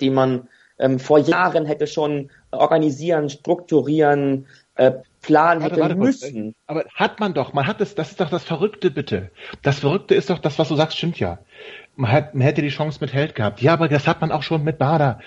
[0.01, 0.49] die man
[0.79, 4.91] ähm, vor Jahren hätte schon organisieren, strukturieren, äh,
[5.21, 6.55] planen warte, hätte warte, müssen.
[6.67, 9.31] Aber hat man doch, man hat es, das ist doch das Verrückte, bitte.
[9.61, 11.39] Das Verrückte ist doch, das, was du sagst, stimmt ja.
[11.95, 13.61] Man, hat, man hätte die Chance mit Held gehabt.
[13.61, 15.19] Ja, aber das hat man auch schon mit Bader.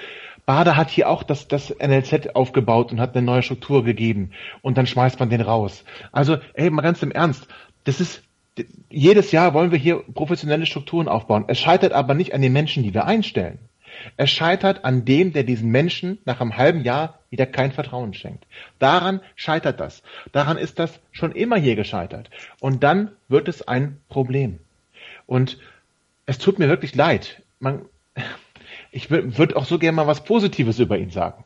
[0.46, 4.30] Bader hat hier auch das, das NLZ aufgebaut und hat eine neue Struktur gegeben.
[4.62, 5.84] Und dann schmeißt man den raus.
[6.12, 7.48] Also, ey, mal ganz im Ernst.
[7.84, 8.22] Das ist,
[8.90, 11.44] jedes Jahr wollen wir hier professionelle Strukturen aufbauen.
[11.48, 13.58] Es scheitert aber nicht an den Menschen, die wir einstellen.
[14.16, 18.46] Es scheitert an dem, der diesen Menschen nach einem halben Jahr wieder kein Vertrauen schenkt.
[18.78, 20.02] Daran scheitert das.
[20.32, 22.30] Daran ist das schon immer hier gescheitert.
[22.60, 24.58] Und dann wird es ein Problem.
[25.26, 25.58] Und
[26.26, 27.42] es tut mir wirklich leid.
[27.60, 27.86] Man,
[28.94, 31.42] ich würde auch so gerne mal was Positives über ihn sagen.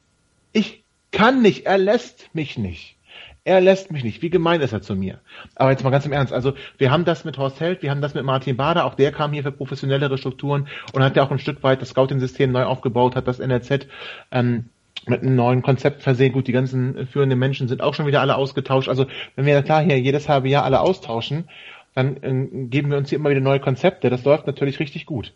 [0.53, 2.97] Ich kann nicht, er lässt mich nicht.
[3.45, 4.21] Er lässt mich nicht.
[4.21, 5.21] Wie gemein ist er zu mir?
[5.55, 6.35] Aber jetzt mal ganz im Ernst.
[6.35, 8.85] Also wir haben das mit Horst Held, wir haben das mit Martin Bader.
[8.85, 11.89] Auch der kam hier für professionellere Strukturen und hat ja auch ein Stück weit das
[11.89, 13.87] Scouting-System neu aufgebaut, hat das NRZ
[14.31, 14.67] ähm,
[15.07, 16.35] mit einem neuen Konzept versehen.
[16.35, 18.91] Gut, die ganzen führenden Menschen sind auch schon wieder alle ausgetauscht.
[18.91, 21.49] Also wenn wir klar hier jedes halbe Jahr alle austauschen,
[21.95, 24.11] dann äh, geben wir uns hier immer wieder neue Konzepte.
[24.11, 25.33] Das läuft natürlich richtig gut.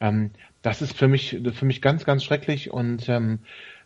[0.00, 0.30] Ähm,
[0.62, 3.40] das ist für mich für mich ganz ganz schrecklich und ähm,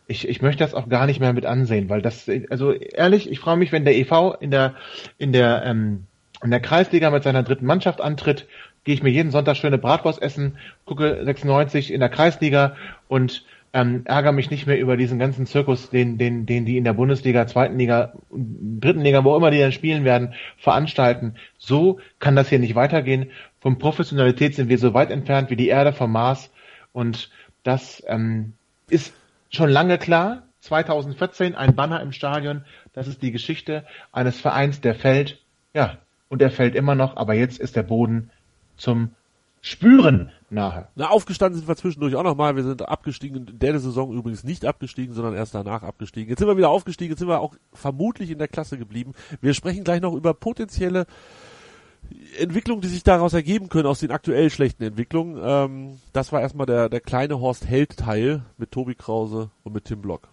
[0.07, 3.39] ich, ich möchte das auch gar nicht mehr mit ansehen, weil das, also ehrlich, ich
[3.39, 4.75] freue mich, wenn der EV in der,
[5.17, 6.05] in der, ähm,
[6.43, 8.47] in der Kreisliga mit seiner dritten Mannschaft antritt,
[8.83, 12.75] gehe ich mir jeden Sonntag schöne Bratwurst essen, gucke 96 in der Kreisliga
[13.07, 16.83] und ähm, ärgere mich nicht mehr über diesen ganzen Zirkus, den, den, den die in
[16.83, 21.35] der Bundesliga, zweiten Liga, dritten Liga, wo immer die dann spielen werden, veranstalten.
[21.57, 23.31] So kann das hier nicht weitergehen.
[23.59, 26.51] Von Professionalität sind wir so weit entfernt wie die Erde vom Mars
[26.91, 27.31] und
[27.63, 28.53] das ähm,
[28.89, 29.13] ist
[29.49, 30.43] schon lange klar.
[30.61, 32.63] 2014 ein Banner im Stadion.
[32.93, 35.39] Das ist die Geschichte eines Vereins, der fällt.
[35.73, 35.97] Ja,
[36.29, 38.29] und er fällt immer noch, aber jetzt ist der Boden
[38.77, 39.09] zum
[39.61, 40.87] Spüren nahe.
[40.95, 42.55] Na, aufgestanden sind wir zwischendurch auch nochmal.
[42.55, 46.29] Wir sind abgestiegen, in der Saison übrigens nicht abgestiegen, sondern erst danach abgestiegen.
[46.29, 49.13] Jetzt sind wir wieder aufgestiegen, jetzt sind wir auch vermutlich in der Klasse geblieben.
[49.41, 51.05] Wir sprechen gleich noch über potenzielle
[52.37, 55.39] Entwicklungen, die sich daraus ergeben können, aus den aktuell schlechten Entwicklungen.
[55.41, 60.01] Ähm, das war erstmal der, der kleine Horst Held-Teil mit Tobi Krause und mit Tim
[60.01, 60.32] Block.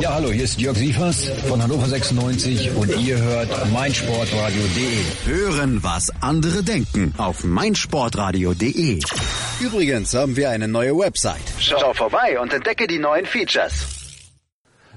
[0.00, 5.26] Ja, hallo, hier ist Jörg Sievers von Hannover 96 und ihr hört meinsportradio.de.
[5.26, 8.98] Hören, was andere denken auf meinsportradio.de.
[9.60, 11.42] Übrigens haben wir eine neue Website.
[11.58, 14.24] Schau vorbei und entdecke die neuen Features.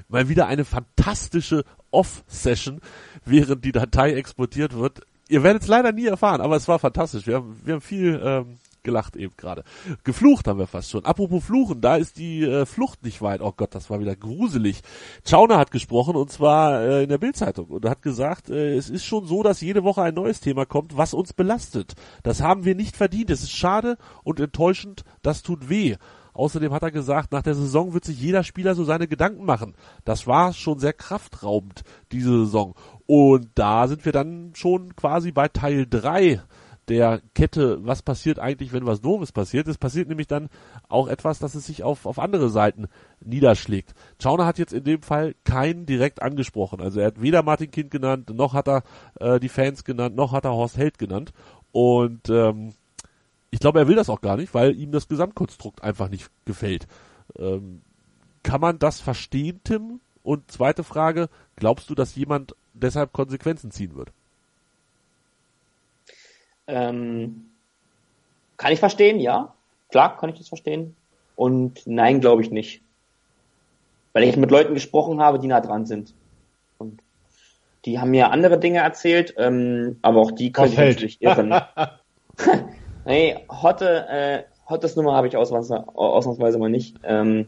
[0.08, 2.80] Mal wieder eine fantastische Off-Session,
[3.26, 5.02] während die Datei exportiert wird.
[5.28, 7.28] Ihr werdet es leider nie erfahren, aber es war fantastisch.
[7.28, 9.64] Wir haben, wir haben viel ähm, gelacht eben gerade.
[10.04, 11.06] Geflucht haben wir fast schon.
[11.06, 13.42] Apropos Fluchen, da ist die äh, Flucht nicht weit.
[13.42, 14.82] Oh Gott, das war wieder gruselig.
[15.28, 19.06] Schauner hat gesprochen und zwar äh, in der Bildzeitung und hat gesagt, äh, es ist
[19.06, 21.94] schon so, dass jede Woche ein neues Thema kommt, was uns belastet.
[22.24, 23.30] Das haben wir nicht verdient.
[23.30, 25.04] Es ist schade und enttäuschend.
[25.22, 25.96] Das tut weh.
[26.34, 29.76] Außerdem hat er gesagt, nach der Saison wird sich jeder Spieler so seine Gedanken machen.
[30.04, 32.74] Das war schon sehr kraftraubend, diese Saison.
[33.06, 36.42] Und da sind wir dann schon quasi bei Teil drei
[36.90, 39.68] der Kette, was passiert eigentlich, wenn was Doofes passiert.
[39.68, 40.50] Es passiert nämlich dann
[40.90, 42.88] auch etwas, dass es sich auf, auf andere Seiten
[43.22, 43.94] niederschlägt.
[44.22, 46.82] Schauner hat jetzt in dem Fall keinen direkt angesprochen.
[46.82, 48.84] Also er hat weder Martin Kind genannt, noch hat er
[49.20, 51.32] äh, die Fans genannt, noch hat er Horst Held genannt.
[51.72, 52.74] Und ähm,
[53.50, 56.88] ich glaube, er will das auch gar nicht, weil ihm das Gesamtkonstrukt einfach nicht gefällt.
[57.38, 57.82] Ähm,
[58.44, 60.02] kann man das verstehen, Tim?
[60.22, 64.12] Und zweite Frage, glaubst du, dass jemand deshalb Konsequenzen ziehen wird?
[66.68, 67.46] Ähm,
[68.58, 69.54] kann ich verstehen, ja.
[69.90, 70.96] Klar kann ich das verstehen.
[71.36, 72.82] Und nein, glaube ich nicht.
[74.14, 76.14] Weil ich mit Leuten gesprochen habe, die nah dran sind.
[76.78, 77.02] Und
[77.86, 81.54] die haben mir andere Dinge erzählt, ähm, aber auch die können sich natürlich irren.
[83.06, 86.96] nee, Hotte, äh, Hottes Nummer habe ich ausnahmsweise, mal nicht.
[87.04, 87.48] Ähm,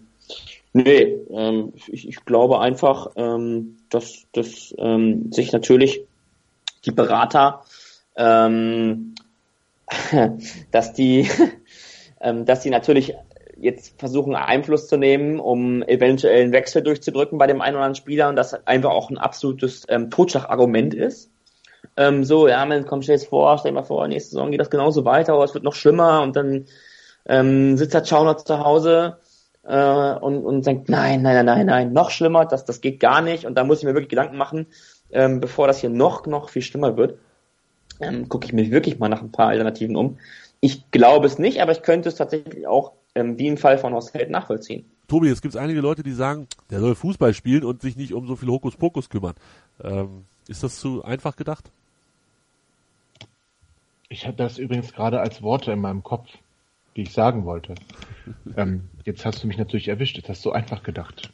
[0.77, 6.01] Nee, ähm, ich, ich glaube einfach, ähm, dass, dass ähm, sich natürlich
[6.83, 7.63] die Berater,
[8.15, 9.15] ähm,
[10.71, 11.29] dass die,
[12.21, 13.13] ähm, dass die natürlich
[13.57, 18.01] jetzt versuchen Einfluss zu nehmen, um eventuell einen Wechsel durchzudrücken bei dem einen oder anderen
[18.01, 21.31] Spieler und das einfach auch ein absolutes ähm, Totschlagargument ist.
[21.97, 24.69] Ähm, so, ja, man kommt dir vor, stell dir mal vor, nächste Saison geht das
[24.69, 26.65] genauso weiter, aber es wird noch schlimmer und dann
[27.25, 29.17] ähm, sitzt der Schauner zu Hause
[29.63, 33.21] äh, und, und denkt, nein, nein, nein, nein, nein, noch schlimmer, das, das geht gar
[33.21, 33.45] nicht.
[33.45, 34.67] Und da muss ich mir wirklich Gedanken machen,
[35.11, 37.17] ähm, bevor das hier noch, noch viel schlimmer wird,
[37.99, 40.17] ähm, gucke ich mir wirklich mal nach ein paar Alternativen um.
[40.59, 43.93] Ich glaube es nicht, aber ich könnte es tatsächlich auch ähm, wie im Fall von
[43.93, 44.85] Horst Held nachvollziehen.
[45.07, 48.27] Tobi, es gibt einige Leute, die sagen, der soll Fußball spielen und sich nicht um
[48.27, 49.35] so viel Hokuspokus kümmern.
[49.83, 51.69] Ähm, ist das zu einfach gedacht?
[54.09, 56.27] Ich habe das übrigens gerade als Worte in meinem Kopf
[56.95, 57.75] die ich sagen wollte.
[58.57, 60.17] ähm, jetzt hast du mich natürlich erwischt.
[60.17, 61.29] Jetzt hast du so einfach gedacht.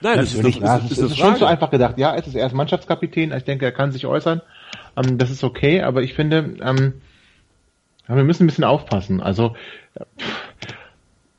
[0.00, 1.98] Nein, das ist, nicht, ja, ist, ist, ist schon so einfach gedacht.
[1.98, 3.32] Ja, es ist erst Mannschaftskapitän.
[3.32, 4.40] Ich denke, er kann sich äußern.
[4.98, 6.94] Ähm, das ist okay, aber ich finde, ähm,
[8.06, 9.20] wir müssen ein bisschen aufpassen.
[9.20, 9.54] Also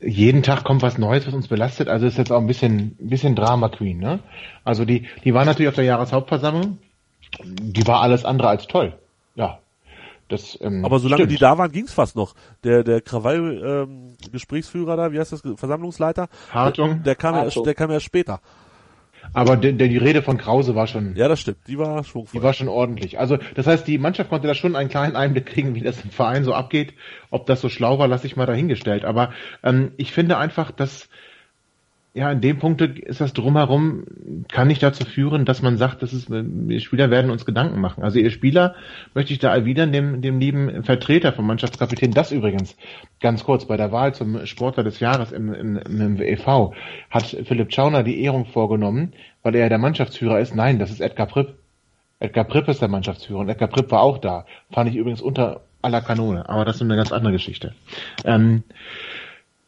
[0.00, 1.88] jeden Tag kommt was Neues, was uns belastet.
[1.88, 3.98] Also ist jetzt auch ein bisschen, ein bisschen Drama Queen.
[3.98, 4.20] Ne?
[4.64, 6.78] Also die, die war natürlich auf der Jahreshauptversammlung.
[7.44, 8.94] Die war alles andere als toll.
[9.34, 9.58] Ja,
[10.28, 11.32] das, ähm, Aber solange stimmt.
[11.32, 12.34] die da waren, ging's fast noch.
[12.64, 16.28] Der, der Krawall-Gesprächsführer ähm, da, wie heißt das, Versammlungsleiter?
[16.52, 16.88] Hartung.
[16.88, 17.62] Der, der kam Hartung.
[17.62, 18.40] ja, der kam ja später.
[19.32, 21.58] Aber der, der, die Rede von Krause war schon, Ja, das stimmt.
[21.66, 22.40] Die war schwungvoll.
[22.40, 23.18] die war schon ordentlich.
[23.18, 26.10] Also das heißt, die Mannschaft konnte da schon einen kleinen Einblick kriegen, wie das im
[26.10, 26.94] Verein so abgeht.
[27.30, 29.04] Ob das so schlau war, lasse ich mal dahingestellt.
[29.04, 31.08] Aber ähm, ich finde einfach, dass
[32.12, 34.04] ja, in dem Punkt ist das drumherum,
[34.48, 38.02] kann nicht dazu führen, dass man sagt, dass es, die Spieler werden uns Gedanken machen.
[38.02, 38.74] Also ihr Spieler
[39.14, 42.76] möchte ich da erwidern, dem, dem lieben Vertreter vom Mannschaftskapitän, das übrigens,
[43.20, 46.74] ganz kurz, bei der Wahl zum Sportler des Jahres im, im, im e.V.
[47.10, 49.12] hat Philipp Schauner die Ehrung vorgenommen,
[49.44, 50.54] weil er der Mannschaftsführer ist.
[50.54, 51.54] Nein, das ist Edgar Pripp.
[52.18, 54.46] Edgar Pripp ist der Mannschaftsführer und Edgar Pripp war auch da.
[54.72, 57.72] Fand ich übrigens unter aller Kanone, aber das ist eine ganz andere Geschichte.
[58.24, 58.64] Ähm,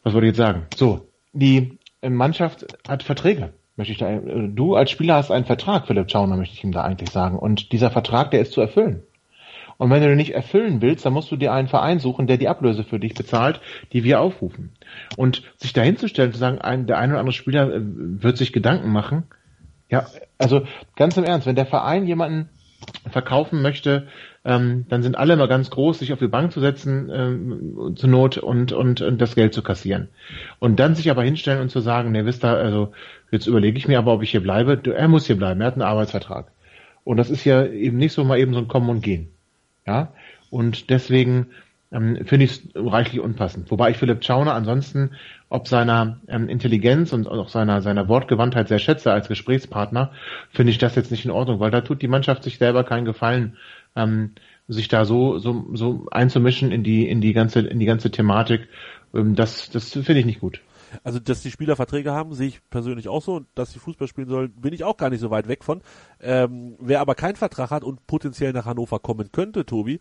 [0.03, 0.67] was wollte ich jetzt sagen?
[0.75, 1.79] So, die
[2.09, 3.53] Mannschaft hat Verträge.
[3.75, 6.83] Möchte ich da, du als Spieler hast einen Vertrag, Philipp Schauner, möchte ich ihm da
[6.83, 7.39] eigentlich sagen.
[7.39, 9.03] Und dieser Vertrag, der ist zu erfüllen.
[9.77, 12.37] Und wenn du den nicht erfüllen willst, dann musst du dir einen Verein suchen, der
[12.37, 13.59] die Ablöse für dich bezahlt,
[13.91, 14.71] die wir aufrufen.
[15.17, 18.91] Und sich dahinzustellen, zu sagen, ein, der eine oder andere Spieler äh, wird sich Gedanken
[18.91, 19.23] machen.
[19.89, 20.05] Ja,
[20.37, 20.63] also
[20.95, 22.49] ganz im Ernst, wenn der Verein jemanden
[23.09, 24.07] verkaufen möchte,
[24.45, 28.09] ähm, dann sind alle immer ganz groß, sich auf die Bank zu setzen, ähm, zur
[28.09, 30.09] Not und, und, und das Geld zu kassieren.
[30.59, 32.91] Und dann sich aber hinstellen und zu sagen, ne, wisst ihr, also
[33.31, 34.81] jetzt überlege ich mir aber, ob ich hier bleibe.
[34.93, 36.51] Er muss hier bleiben, er hat einen Arbeitsvertrag.
[37.03, 39.29] Und das ist ja eben nicht so mal eben so ein Kommen und Gehen.
[39.85, 40.13] Ja,
[40.49, 41.47] und deswegen
[41.93, 43.71] ähm, finde ich es reichlich unpassend.
[43.71, 45.11] Wobei ich Philipp Schauner ansonsten
[45.53, 50.11] ob seiner ähm, Intelligenz und auch seiner, seiner Wortgewandtheit sehr schätze als Gesprächspartner,
[50.49, 53.05] finde ich das jetzt nicht in Ordnung, weil da tut die Mannschaft sich selber keinen
[53.05, 53.55] Gefallen,
[53.95, 54.31] ähm,
[54.67, 58.67] sich da so, so, so einzumischen in die, in die ganze, in die ganze Thematik.
[59.13, 60.59] Ähm, das, das finde ich nicht gut.
[61.03, 63.35] Also, dass die Spieler Verträge haben, sehe ich persönlich auch so.
[63.35, 65.81] Und dass sie Fußball spielen sollen, bin ich auch gar nicht so weit weg von.
[66.19, 69.99] Ähm, wer aber keinen Vertrag hat und potenziell nach Hannover kommen könnte, Tobi,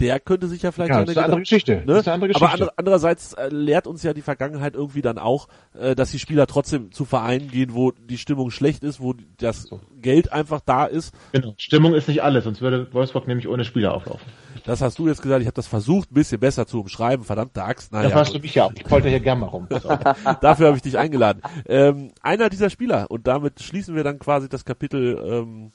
[0.00, 1.72] der könnte sich ja vielleicht Ja, seine das ist eine andere Geschichte.
[1.76, 1.84] Ne?
[1.86, 2.44] Das ist eine andere Geschichte.
[2.44, 6.18] Aber andere, andererseits äh, lehrt uns ja die Vergangenheit irgendwie dann auch, äh, dass die
[6.18, 9.68] Spieler trotzdem zu Vereinen gehen, wo die Stimmung schlecht ist, wo das
[10.00, 11.14] Geld einfach da ist.
[11.32, 11.54] Genau.
[11.58, 14.26] Stimmung ist nicht alles, sonst würde Wolfsburg nämlich ohne Spieler auflaufen.
[14.64, 15.42] Das hast du jetzt gesagt.
[15.42, 17.24] Ich habe das versucht, ein bisschen besser zu umschreiben.
[17.24, 17.92] Verdammte Axt.
[17.92, 18.40] Naja, warst gut.
[18.40, 18.72] du mich ja auch.
[18.74, 19.68] Ich wollte hier gerne mal rum.
[20.40, 21.42] Dafür habe ich dich eingeladen.
[21.66, 25.72] Ähm, einer dieser Spieler, und damit schließen wir dann quasi das Kapitel, ähm,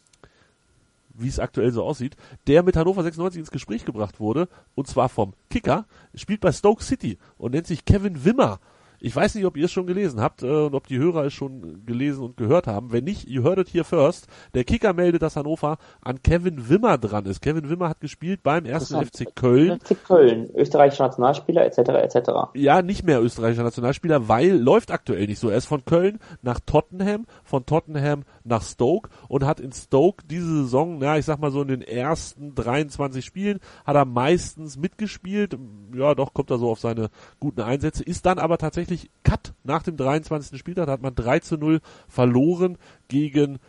[1.22, 2.16] wie es aktuell so aussieht,
[2.48, 6.84] der mit Hannover 96 ins Gespräch gebracht wurde, und zwar vom Kicker, spielt bei Stoke
[6.84, 8.60] City und nennt sich Kevin Wimmer.
[9.02, 11.34] Ich weiß nicht, ob ihr es schon gelesen habt äh, und ob die Hörer es
[11.34, 12.92] schon gelesen und gehört haben.
[12.92, 14.28] Wenn nicht, you heard it here first.
[14.54, 17.42] Der Kicker meldet, dass Hannover an Kevin Wimmer dran ist.
[17.42, 19.00] Kevin Wimmer hat gespielt beim ersten.
[19.00, 19.80] FC Köln.
[19.80, 21.78] FC Köln, österreichischer Nationalspieler etc.
[21.78, 22.30] etc.
[22.56, 25.50] ja, nicht mehr österreichischer Nationalspieler, weil läuft aktuell nicht so.
[25.50, 30.64] Er ist von Köln nach Tottenham, von Tottenham nach Stoke und hat in Stoke diese
[30.64, 35.58] Saison, ja, ich sag mal so in den ersten 23 Spielen, hat er meistens mitgespielt.
[35.94, 39.84] Ja, doch, kommt er so auf seine guten Einsätze, ist dann aber tatsächlich Cut nach
[39.84, 40.60] dem 23.
[40.60, 42.78] Spieltag, da hat man 3 zu 0 verloren
[43.08, 43.60] gegen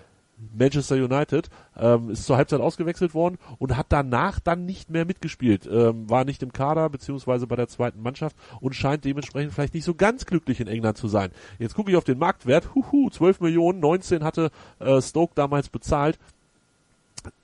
[0.57, 5.69] Manchester United, ähm, ist zur Halbzeit ausgewechselt worden und hat danach dann nicht mehr mitgespielt,
[5.71, 9.85] ähm, war nicht im Kader beziehungsweise bei der zweiten Mannschaft und scheint dementsprechend vielleicht nicht
[9.85, 11.31] so ganz glücklich in England zu sein.
[11.59, 16.19] Jetzt gucke ich auf den Marktwert, huhu, 12 Millionen, 19 hatte äh, Stoke damals bezahlt.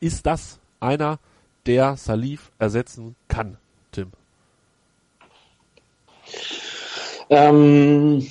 [0.00, 1.18] Ist das einer,
[1.66, 3.58] der Salif ersetzen kann,
[3.92, 4.12] Tim?
[7.28, 8.26] Ähm,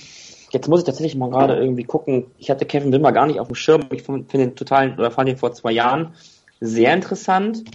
[0.56, 2.28] jetzt muss ich tatsächlich mal gerade irgendwie gucken.
[2.38, 3.88] Ich hatte Kevin Wimmer gar nicht auf dem Schirm.
[3.92, 6.14] Ich finde den total, oder fand ihn vor zwei Jahren
[6.62, 7.66] sehr interessant.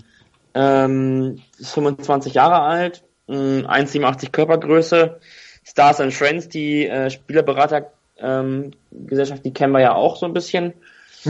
[0.54, 5.20] Ähm, ist 25 Jahre alt, 1,87 Körpergröße.
[5.62, 10.72] Stars and Friends, die äh, Spielerberatergesellschaft, ähm, die kennen wir ja auch so ein bisschen.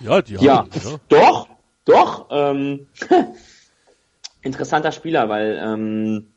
[0.00, 0.98] ja, die ja, haben, ja.
[1.08, 1.48] doch,
[1.86, 2.26] doch.
[2.30, 2.88] Ähm,
[4.42, 6.33] interessanter Spieler, weil ähm,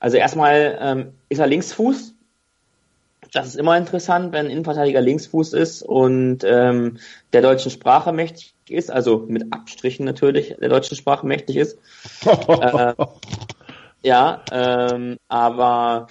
[0.00, 2.14] also erstmal ähm, ist er Linksfuß.
[3.32, 6.98] Das ist immer interessant, wenn ein Innenverteidiger Linksfuß ist und ähm,
[7.32, 11.78] der deutschen Sprache mächtig ist, also mit Abstrichen natürlich der deutschen Sprache mächtig ist.
[12.26, 12.94] äh,
[14.02, 16.08] ja, ähm, aber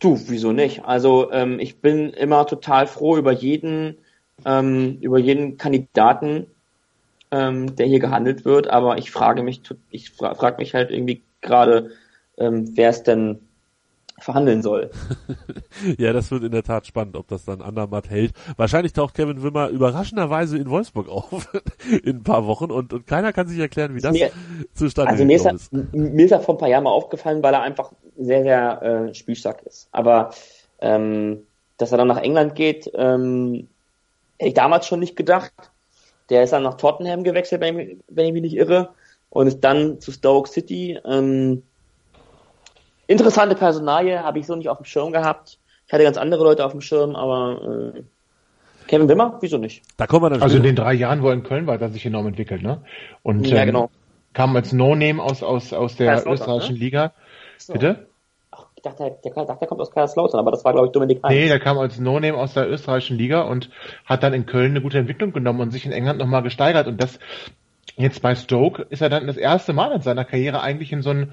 [0.00, 0.84] du, wieso nicht?
[0.84, 3.98] Also ähm, ich bin immer total froh über jeden,
[4.46, 6.46] ähm, über jeden Kandidaten,
[7.32, 11.22] ähm, der hier gehandelt wird, aber ich frage mich, ich fra frage mich halt irgendwie
[11.40, 11.90] gerade,
[12.42, 13.40] ähm, wer es denn
[14.18, 14.90] verhandeln soll.
[15.98, 18.32] ja, das wird in der Tat spannend, ob das dann Andermatt hält.
[18.56, 21.48] Wahrscheinlich taucht Kevin Wimmer überraschenderweise in Wolfsburg auf
[22.04, 24.30] in ein paar Wochen und, und keiner kann sich erklären, wie das mir,
[24.74, 25.72] zustande also mir ist, ist.
[25.72, 29.14] Mir ist er vor ein paar Jahren mal aufgefallen, weil er einfach sehr, sehr äh,
[29.14, 29.88] spielstark ist.
[29.92, 30.30] Aber
[30.80, 31.42] ähm,
[31.78, 33.68] dass er dann nach England geht, ähm,
[34.38, 35.52] hätte ich damals schon nicht gedacht.
[36.30, 38.90] Der ist dann nach Tottenham gewechselt, wenn ich, wenn ich mich nicht irre,
[39.30, 40.98] und ist dann zu Stoke City.
[41.04, 41.62] Ähm,
[43.06, 45.58] interessante Personalie, habe ich so nicht auf dem Schirm gehabt.
[45.86, 48.02] Ich hatte ganz andere Leute auf dem Schirm, aber äh,
[48.86, 49.82] Kevin Wimmer, wieso nicht?
[49.96, 51.82] Da kommen wir dann also in den drei Jahren, wo er in Köln war, hat
[51.82, 52.82] er sich enorm entwickelt, ne?
[53.22, 53.90] Und ja, ähm, genau.
[54.32, 56.80] kam als No-Name aus, aus, aus der österreichischen ne?
[56.80, 57.12] Liga.
[57.58, 57.72] So.
[57.72, 58.06] Bitte?
[58.50, 61.22] Ach, ich dachte, der, der, der kommt aus Kaiserslautern, aber das war, glaube ich, Dominik
[61.22, 61.34] Heinz.
[61.34, 63.70] Nee, der kam als No-Name aus der österreichischen Liga und
[64.04, 66.86] hat dann in Köln eine gute Entwicklung genommen und sich in England nochmal gesteigert.
[66.86, 67.18] Und das
[67.96, 71.10] jetzt bei Stoke ist er dann das erste Mal in seiner Karriere eigentlich in so
[71.10, 71.32] ein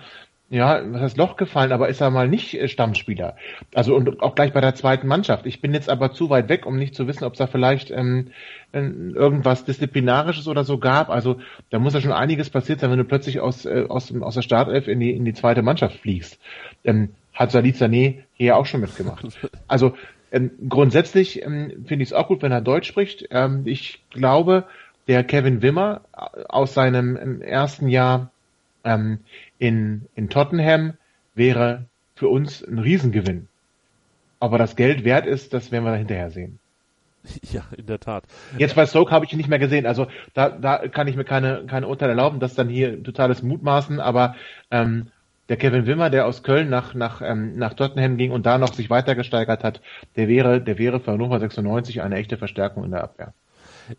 [0.50, 3.36] ja, was heißt Loch gefallen, aber ist er mal nicht äh, Stammspieler.
[3.76, 5.45] Also und auch gleich bei der zweiten Mannschaft.
[5.45, 7.91] Ich bin jetzt aber zu weit weg, um nicht zu wissen, ob es da vielleicht
[7.91, 8.32] ähm,
[8.72, 11.10] irgendwas Disziplinarisches oder so gab.
[11.10, 11.39] Also
[11.70, 14.41] da muss ja schon einiges passiert sein, wenn du plötzlich aus, äh, aus, aus der
[14.41, 16.39] Startelf in die, in die zweite Mannschaft fliegst.
[16.84, 19.26] Ähm, hat Salih Sané hier auch schon mitgemacht.
[19.68, 19.93] Also
[20.32, 23.28] ähm, grundsätzlich ähm, finde ich es auch gut, wenn er Deutsch spricht.
[23.30, 24.66] Ähm, ich glaube,
[25.08, 28.32] der Kevin Wimmer äh, aus seinem ähm, ersten Jahr
[28.84, 29.19] ähm,
[29.57, 30.93] in, in Tottenham
[31.36, 33.47] wäre für uns ein Riesengewinn.
[34.39, 36.59] Aber das Geld wert ist, das werden wir hinterher sehen.
[37.51, 38.23] Ja, in der Tat.
[38.57, 39.86] Jetzt bei Stoke habe ich ihn nicht mehr gesehen.
[39.86, 42.39] Also da, da kann ich mir keine, keine Urteile erlauben.
[42.39, 43.99] Das ist dann hier totales Mutmaßen.
[43.99, 44.36] Aber
[44.71, 45.07] ähm,
[45.49, 48.73] der Kevin Wimmer, der aus Köln nach, nach, ähm, nach Tottenham ging und da noch
[48.73, 49.82] sich weiter gesteigert hat,
[50.15, 53.34] der wäre, der wäre für Hannover 96 eine echte Verstärkung in der Abwehr.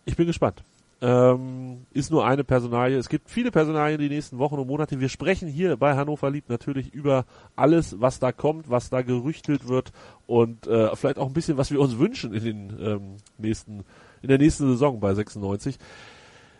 [0.07, 0.62] Ich bin gespannt
[1.03, 2.99] ähm, ist nur eine Personalie.
[2.99, 5.01] Es gibt viele Personalien die nächsten Wochen und Monate.
[5.01, 7.25] Wir sprechen hier bei Hannover Lieb natürlich über
[7.57, 9.93] alles, was da kommt, was da gerüchtelt wird
[10.27, 13.85] und äh, vielleicht auch ein bisschen, was wir uns wünschen in den ähm, nächsten,
[14.21, 15.79] in der nächsten Saison bei 96.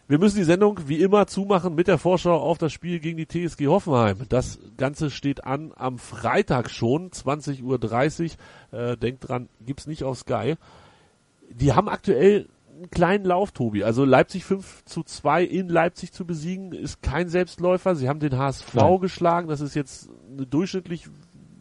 [0.09, 3.29] Wir müssen die Sendung wie immer zumachen mit der Vorschau auf das Spiel gegen die
[3.29, 4.17] TSG Hoffenheim.
[4.29, 8.33] Das Ganze steht an am Freitag schon, 20.30
[8.73, 8.81] Uhr.
[8.81, 10.57] Äh, denkt dran, gibt's nicht auf Sky.
[11.51, 12.49] Die haben aktuell
[12.81, 13.85] einen kleinen Lauf, Tobi.
[13.85, 17.95] Also Leipzig 5 zu 2 in Leipzig zu besiegen, ist kein Selbstläufer.
[17.95, 19.01] Sie haben den HSV Nein.
[19.01, 19.49] geschlagen.
[19.49, 21.09] Das ist jetzt eine durchschnittlich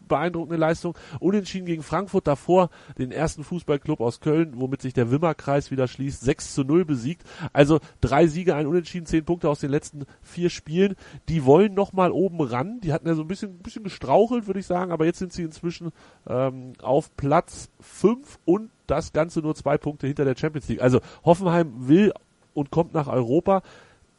[0.08, 0.94] beeindruckende Leistung.
[1.20, 2.68] Unentschieden gegen Frankfurt davor,
[2.98, 7.22] den ersten Fußballclub aus Köln, womit sich der Wimmerkreis wieder schließt, 6 zu 0 besiegt.
[7.52, 10.96] Also drei Siege, ein Unentschieden, zehn Punkte aus den letzten vier Spielen.
[11.28, 12.80] Die wollen nochmal oben ran.
[12.80, 15.32] Die hatten ja so ein bisschen, ein bisschen gestrauchelt, würde ich sagen, aber jetzt sind
[15.32, 15.92] sie inzwischen
[16.26, 20.82] ähm, auf Platz 5 und das Ganze nur zwei Punkte hinter der Champions League.
[20.82, 22.12] Also Hoffenheim will
[22.54, 23.62] und kommt nach Europa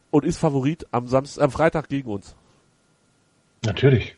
[0.10, 2.36] und ist Favorit am Samstag, am Freitag gegen uns.
[3.66, 4.16] Natürlich.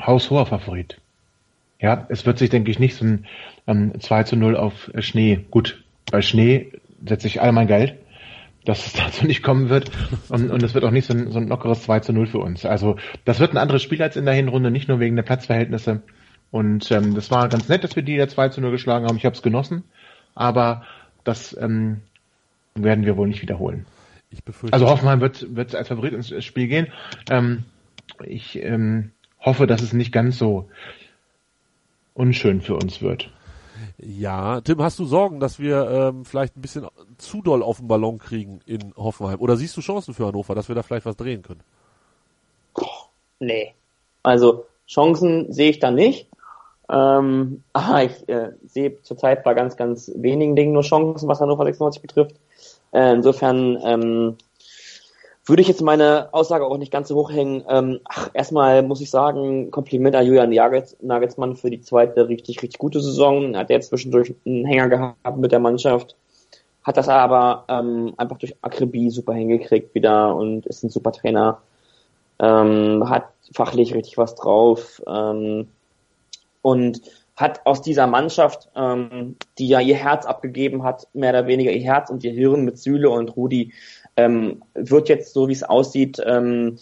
[0.00, 1.00] Haushoher Favorit.
[1.80, 3.26] Ja, es wird sich, denke ich, nicht so ein
[3.66, 5.46] ähm, 2 zu 0 auf Schnee.
[5.50, 6.72] Gut, bei Schnee
[7.06, 7.96] setze ich all mein Geld,
[8.64, 9.90] dass es dazu nicht kommen wird.
[10.28, 12.38] Und, und es wird auch nicht so ein, so ein lockeres 2 zu 0 für
[12.38, 12.66] uns.
[12.66, 16.02] Also das wird ein anderes Spiel als in der Hinrunde, nicht nur wegen der Platzverhältnisse,
[16.50, 19.16] und ähm, das war ganz nett, dass wir die ja 2 zu 0 geschlagen haben.
[19.16, 19.84] Ich habe es genossen,
[20.34, 20.84] aber
[21.24, 22.02] das ähm,
[22.74, 23.86] werden wir wohl nicht wiederholen.
[24.30, 24.72] Ich befürchte.
[24.72, 26.88] Also Hoffenheim wird, wird als Favorit ins Spiel gehen.
[27.28, 27.64] Ähm,
[28.24, 30.68] ich ähm, hoffe, dass es nicht ganz so
[32.14, 33.30] unschön für uns wird.
[33.98, 36.86] Ja, Tim, hast du Sorgen, dass wir ähm, vielleicht ein bisschen
[37.18, 39.40] zu doll auf den Ballon kriegen in Hoffenheim?
[39.40, 41.62] Oder siehst du Chancen für Hannover, dass wir da vielleicht was drehen können?
[43.40, 43.74] Nee.
[44.22, 46.29] Also Chancen sehe ich da nicht.
[46.90, 51.64] Ähm, aber ich äh, sehe zurzeit bei ganz, ganz wenigen Dingen nur Chancen, was Hannover
[51.64, 52.34] 96 betrifft.
[52.92, 54.36] Äh, insofern ähm,
[55.46, 57.64] würde ich jetzt meine Aussage auch nicht ganz so hoch hängen.
[57.68, 62.78] Ähm, ach, erstmal muss ich sagen, Kompliment an Julian Nagelsmann für die zweite richtig, richtig
[62.78, 63.56] gute Saison.
[63.56, 66.16] Hat er zwischendurch einen Hänger gehabt mit der Mannschaft,
[66.82, 71.58] hat das aber ähm, einfach durch Akribie super hingekriegt wieder und ist ein super Trainer.
[72.40, 75.68] Ähm, hat fachlich richtig was drauf ähm,
[76.62, 77.00] und
[77.36, 81.82] hat aus dieser Mannschaft, ähm, die ja ihr Herz abgegeben hat, mehr oder weniger ihr
[81.82, 83.72] Herz und ihr Hirn mit Süle und Rudi,
[84.16, 86.78] ähm, wird jetzt, so wie es aussieht, ähm,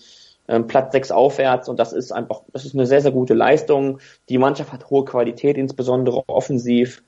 [0.48, 4.00] ähm, Platz 6 aufwärts und das ist einfach, das ist eine sehr, sehr gute Leistung.
[4.28, 7.02] Die Mannschaft hat hohe Qualität, insbesondere offensiv.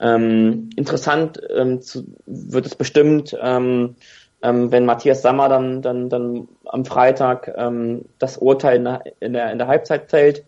[0.00, 3.96] Ähm, interessant ähm, zu, wird es bestimmt, ähm,
[4.42, 9.32] ähm, wenn Matthias Sammer dann, dann, dann am Freitag ähm, das Urteil in der, in
[9.32, 10.44] der, in der Halbzeit fällt.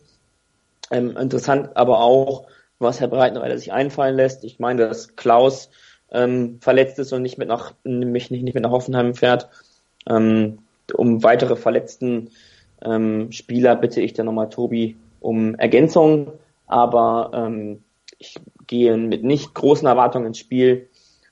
[0.90, 2.46] Ähm, interessant aber auch,
[2.78, 4.44] was Herr Breitenreiter sich einfallen lässt.
[4.44, 5.70] Ich meine, dass Klaus
[6.10, 9.48] ähm, verletzt ist und nicht mit nach, nämlich nicht, nicht mit nach Hoffenheim fährt.
[10.08, 10.58] Ähm,
[10.94, 12.30] um weitere verletzten
[12.82, 16.32] ähm, Spieler bitte ich dann nochmal Tobi um Ergänzung,
[16.66, 17.82] aber ähm,
[18.18, 20.88] ich gehe mit nicht großen Erwartungen ins Spiel.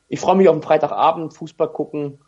[0.08, 2.18] Ich freue mich auf den Freitagabend, Fußball gucken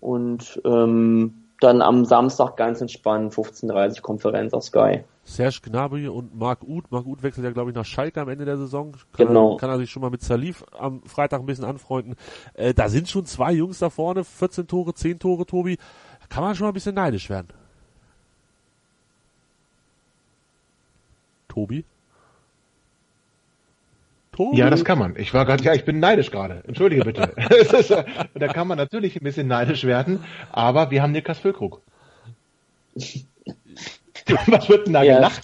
[0.00, 5.04] und ähm, dann am Samstag ganz entspannt 15.30 Konferenz auf Sky.
[5.24, 6.90] Serge Gnabry und Marc Uth.
[6.90, 8.92] Marc Uth wechselt ja, glaube ich, nach Schalke am Ende der Saison.
[9.12, 9.54] Kann genau.
[9.54, 12.14] Er, kann er sich schon mal mit Salif am Freitag ein bisschen anfreunden.
[12.54, 15.78] Äh, da sind schon zwei Jungs da vorne, 14 Tore, 10 Tore, Tobi.
[16.20, 17.48] Da kann man schon mal ein bisschen neidisch werden.
[21.48, 21.84] Tobi?
[24.36, 24.58] Tobi?
[24.58, 25.16] Ja, das kann man.
[25.16, 26.62] Ich war gerade, ja, ich bin neidisch gerade.
[26.66, 27.32] Entschuldige bitte.
[27.78, 31.82] ist, da kann man natürlich ein bisschen neidisch werden, aber wir haben Niklas Füllkrug.
[34.46, 35.16] Was wird denn da ja.
[35.16, 35.42] gelacht?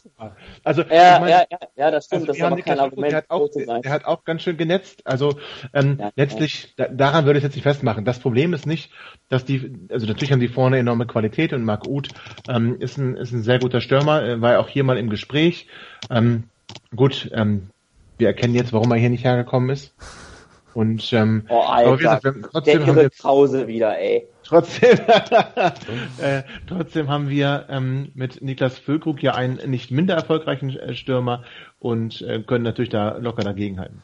[0.65, 2.23] Also, ja, ich mein, ja, ja, ja, das stimmt.
[2.23, 3.13] Also das ist aber kein Argument.
[3.13, 5.07] Der hat, auch, der hat auch ganz schön genetzt.
[5.07, 5.39] Also
[5.73, 8.05] ähm, ja, letztlich, da, daran würde ich jetzt nicht festmachen.
[8.05, 8.91] Das Problem ist nicht,
[9.29, 12.09] dass die, also natürlich haben die vorne enorme Qualität und Marc Uth
[12.49, 15.69] ähm, ist, ein, ist ein sehr guter Stürmer, äh, war auch hier mal im Gespräch.
[16.11, 16.45] Ähm,
[16.95, 17.69] gut, ähm,
[18.23, 19.93] wir erkennen jetzt, warum er hier nicht hergekommen ist.
[20.75, 24.27] Und ähm, oh, Alter, aber wie gesagt, wir, trotzdem haben wir Pause wieder, ey.
[24.45, 24.99] Trotzdem,
[26.19, 31.43] äh, trotzdem haben wir ähm, mit Niklas Füllkrug ja einen nicht minder erfolgreichen äh, Stürmer
[31.79, 34.03] und äh, können natürlich da locker dagegenhalten.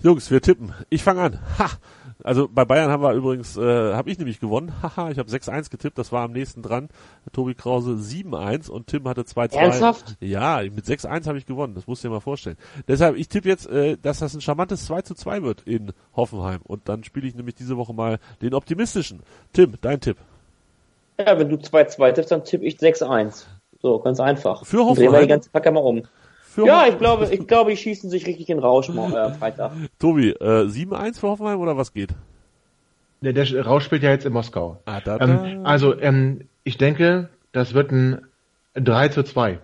[0.00, 0.72] Jungs, wir tippen.
[0.88, 1.40] Ich fange an.
[1.58, 1.68] Ha!
[2.24, 4.72] Also bei Bayern haben wir übrigens, äh, habe ich nämlich gewonnen.
[4.82, 6.88] Haha, ich habe 6-1 getippt, das war am nächsten dran.
[7.32, 9.56] Tobi Krause 7-1 und Tim hatte 2-2.
[9.56, 10.16] Ernsthaft?
[10.20, 12.56] Ja, mit 6-1 habe ich gewonnen, das musst du dir mal vorstellen.
[12.88, 16.60] Deshalb, ich tippe jetzt, äh, dass das ein charmantes 2 2 wird in Hoffenheim.
[16.64, 19.22] Und dann spiele ich nämlich diese Woche mal den optimistischen.
[19.52, 20.16] Tim, dein Tipp.
[21.18, 23.44] Ja, wenn du 2-2 tippst, dann tippe ich 6-1.
[23.80, 24.64] So, ganz einfach.
[24.64, 24.96] Für Hoffenheim?
[24.96, 26.02] Drehen wir die ganze Packe mal um.
[26.58, 29.70] Für ja, ich glaube, ich glaube, die schießen sich richtig in Rausch äh, Freitag.
[30.00, 32.10] Tobi, äh, 7-1 für Hoffenheim oder was geht?
[33.20, 34.82] Der, der Rausch spielt ja jetzt in Moskau.
[34.84, 35.44] Ah, da, da.
[35.44, 38.26] Ähm, also, ähm, ich denke, das wird ein
[38.74, 39.60] 3 zu 2.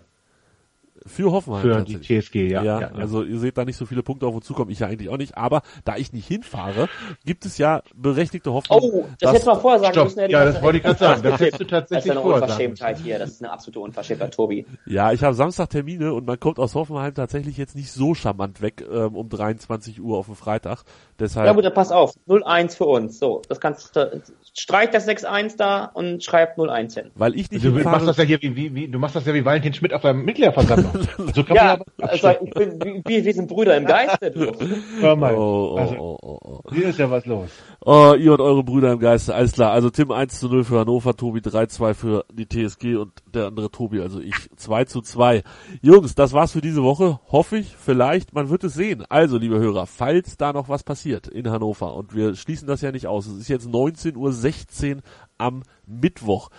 [1.07, 1.61] Für Hoffenheim.
[1.61, 4.35] Für die TSG, ja, ja, ja, Also ihr seht da nicht so viele Punkte auf
[4.35, 5.37] uns zukommen, ich ja eigentlich auch nicht.
[5.37, 6.89] Aber da ich nicht hinfahre,
[7.27, 8.81] gibt es ja berechtigte Hoffnung.
[8.83, 10.05] Oh, das hättest du mal vorher sagen Stopp.
[10.07, 10.31] müssen.
[10.31, 11.23] Ja, das wollte ich gerade sagen.
[11.23, 13.19] Das hättest du tatsächlich Das ist eine Unverschämtheit hier.
[13.19, 14.65] Das ist eine absolute Unverschämtheit, Tobi.
[14.87, 18.63] Ja, ich habe Samstag Termine und man kommt aus Hoffenheim tatsächlich jetzt nicht so charmant
[18.63, 20.85] weg ähm, um 23 Uhr auf dem Freitag.
[21.19, 21.47] Deshalb.
[21.47, 22.15] Ja gut, dann pass auf.
[22.27, 23.19] 0-1 für uns.
[23.21, 27.11] So, das kannst du streich das 6-1 da und schreib 0-1 hin.
[27.15, 29.35] Weil ich nicht du machst das ja hier wie, wie, wie, du machst das ja
[29.35, 30.93] wie Valentin Schmidt auf der Mitgliederversammlung.
[31.35, 34.53] so kann ja, man also, ich bin, wir, wir sind Brüder im Geiste, du.
[35.01, 35.35] Hör mal.
[35.35, 36.61] Oh, oh, also, oh, oh, oh.
[36.73, 37.51] Hier ist ja was los.
[37.85, 39.71] Oh, ihr und eure Brüder im Geiste, alles klar.
[39.71, 43.71] Also Tim 1 zu 0 für Hannover, Tobi 3-2 für die TSG und der andere
[43.71, 45.45] Tobi, also ich 2 zu 2.
[45.81, 47.21] Jungs, das war's für diese Woche.
[47.31, 49.05] Hoffe ich, vielleicht, man wird es sehen.
[49.09, 52.93] Also, liebe Hörer, falls da noch was passiert in Hannover und wir schließen das ja
[52.93, 55.03] nicht aus, es ist jetzt 19 Uhr 16
[55.39, 56.51] am Mittwoch.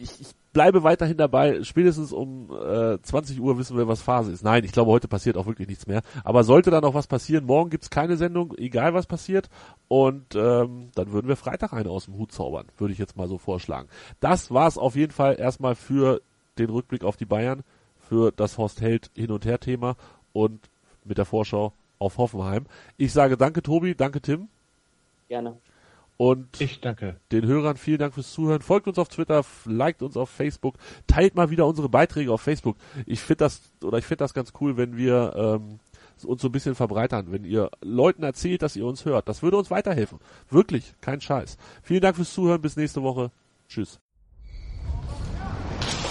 [0.00, 1.62] Ich, ich bleibe weiterhin dabei.
[1.64, 4.42] Spätestens um äh, 20 Uhr wissen wir, was Phase ist.
[4.42, 6.00] Nein, ich glaube, heute passiert auch wirklich nichts mehr.
[6.22, 9.50] Aber sollte da noch was passieren, morgen gibt's keine Sendung, egal was passiert.
[9.88, 13.28] Und ähm, dann würden wir Freitag eine aus dem Hut zaubern, würde ich jetzt mal
[13.28, 13.88] so vorschlagen.
[14.20, 16.22] Das war's auf jeden Fall erstmal für
[16.56, 17.64] den Rückblick auf die Bayern,
[17.98, 19.96] für das Horst Held Hin- und Her-Thema
[20.32, 20.70] und
[21.04, 22.66] mit der Vorschau auf Hoffenheim.
[22.96, 24.48] Ich sage danke Tobi, danke Tim.
[25.28, 25.56] Gerne.
[26.16, 27.16] Und ich danke.
[27.32, 28.62] Den Hörern vielen Dank fürs Zuhören.
[28.62, 30.76] Folgt uns auf Twitter, liked uns auf Facebook,
[31.06, 32.76] teilt mal wieder unsere Beiträge auf Facebook.
[33.06, 35.80] Ich finde das oder ich finde das ganz cool, wenn wir ähm,
[36.24, 39.28] uns so ein bisschen verbreitern, wenn ihr Leuten erzählt, dass ihr uns hört.
[39.28, 40.20] Das würde uns weiterhelfen.
[40.50, 41.56] Wirklich, kein Scheiß.
[41.82, 42.60] Vielen Dank fürs Zuhören.
[42.60, 43.32] Bis nächste Woche.
[43.68, 44.03] Tschüss.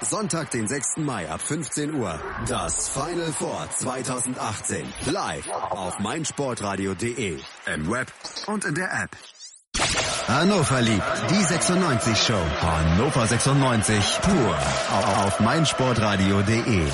[0.00, 0.98] Sonntag, den 6.
[0.98, 2.20] Mai ab 15 Uhr.
[2.46, 4.86] Das Final Four 2018.
[5.06, 7.38] Live auf meinsportradio.de.
[7.74, 8.12] Im Web
[8.46, 9.16] und in der App.
[10.28, 12.40] Hannover liebt die 96 Show.
[12.60, 14.58] Hannover 96 pur
[15.24, 16.86] auf meinsportradio.de.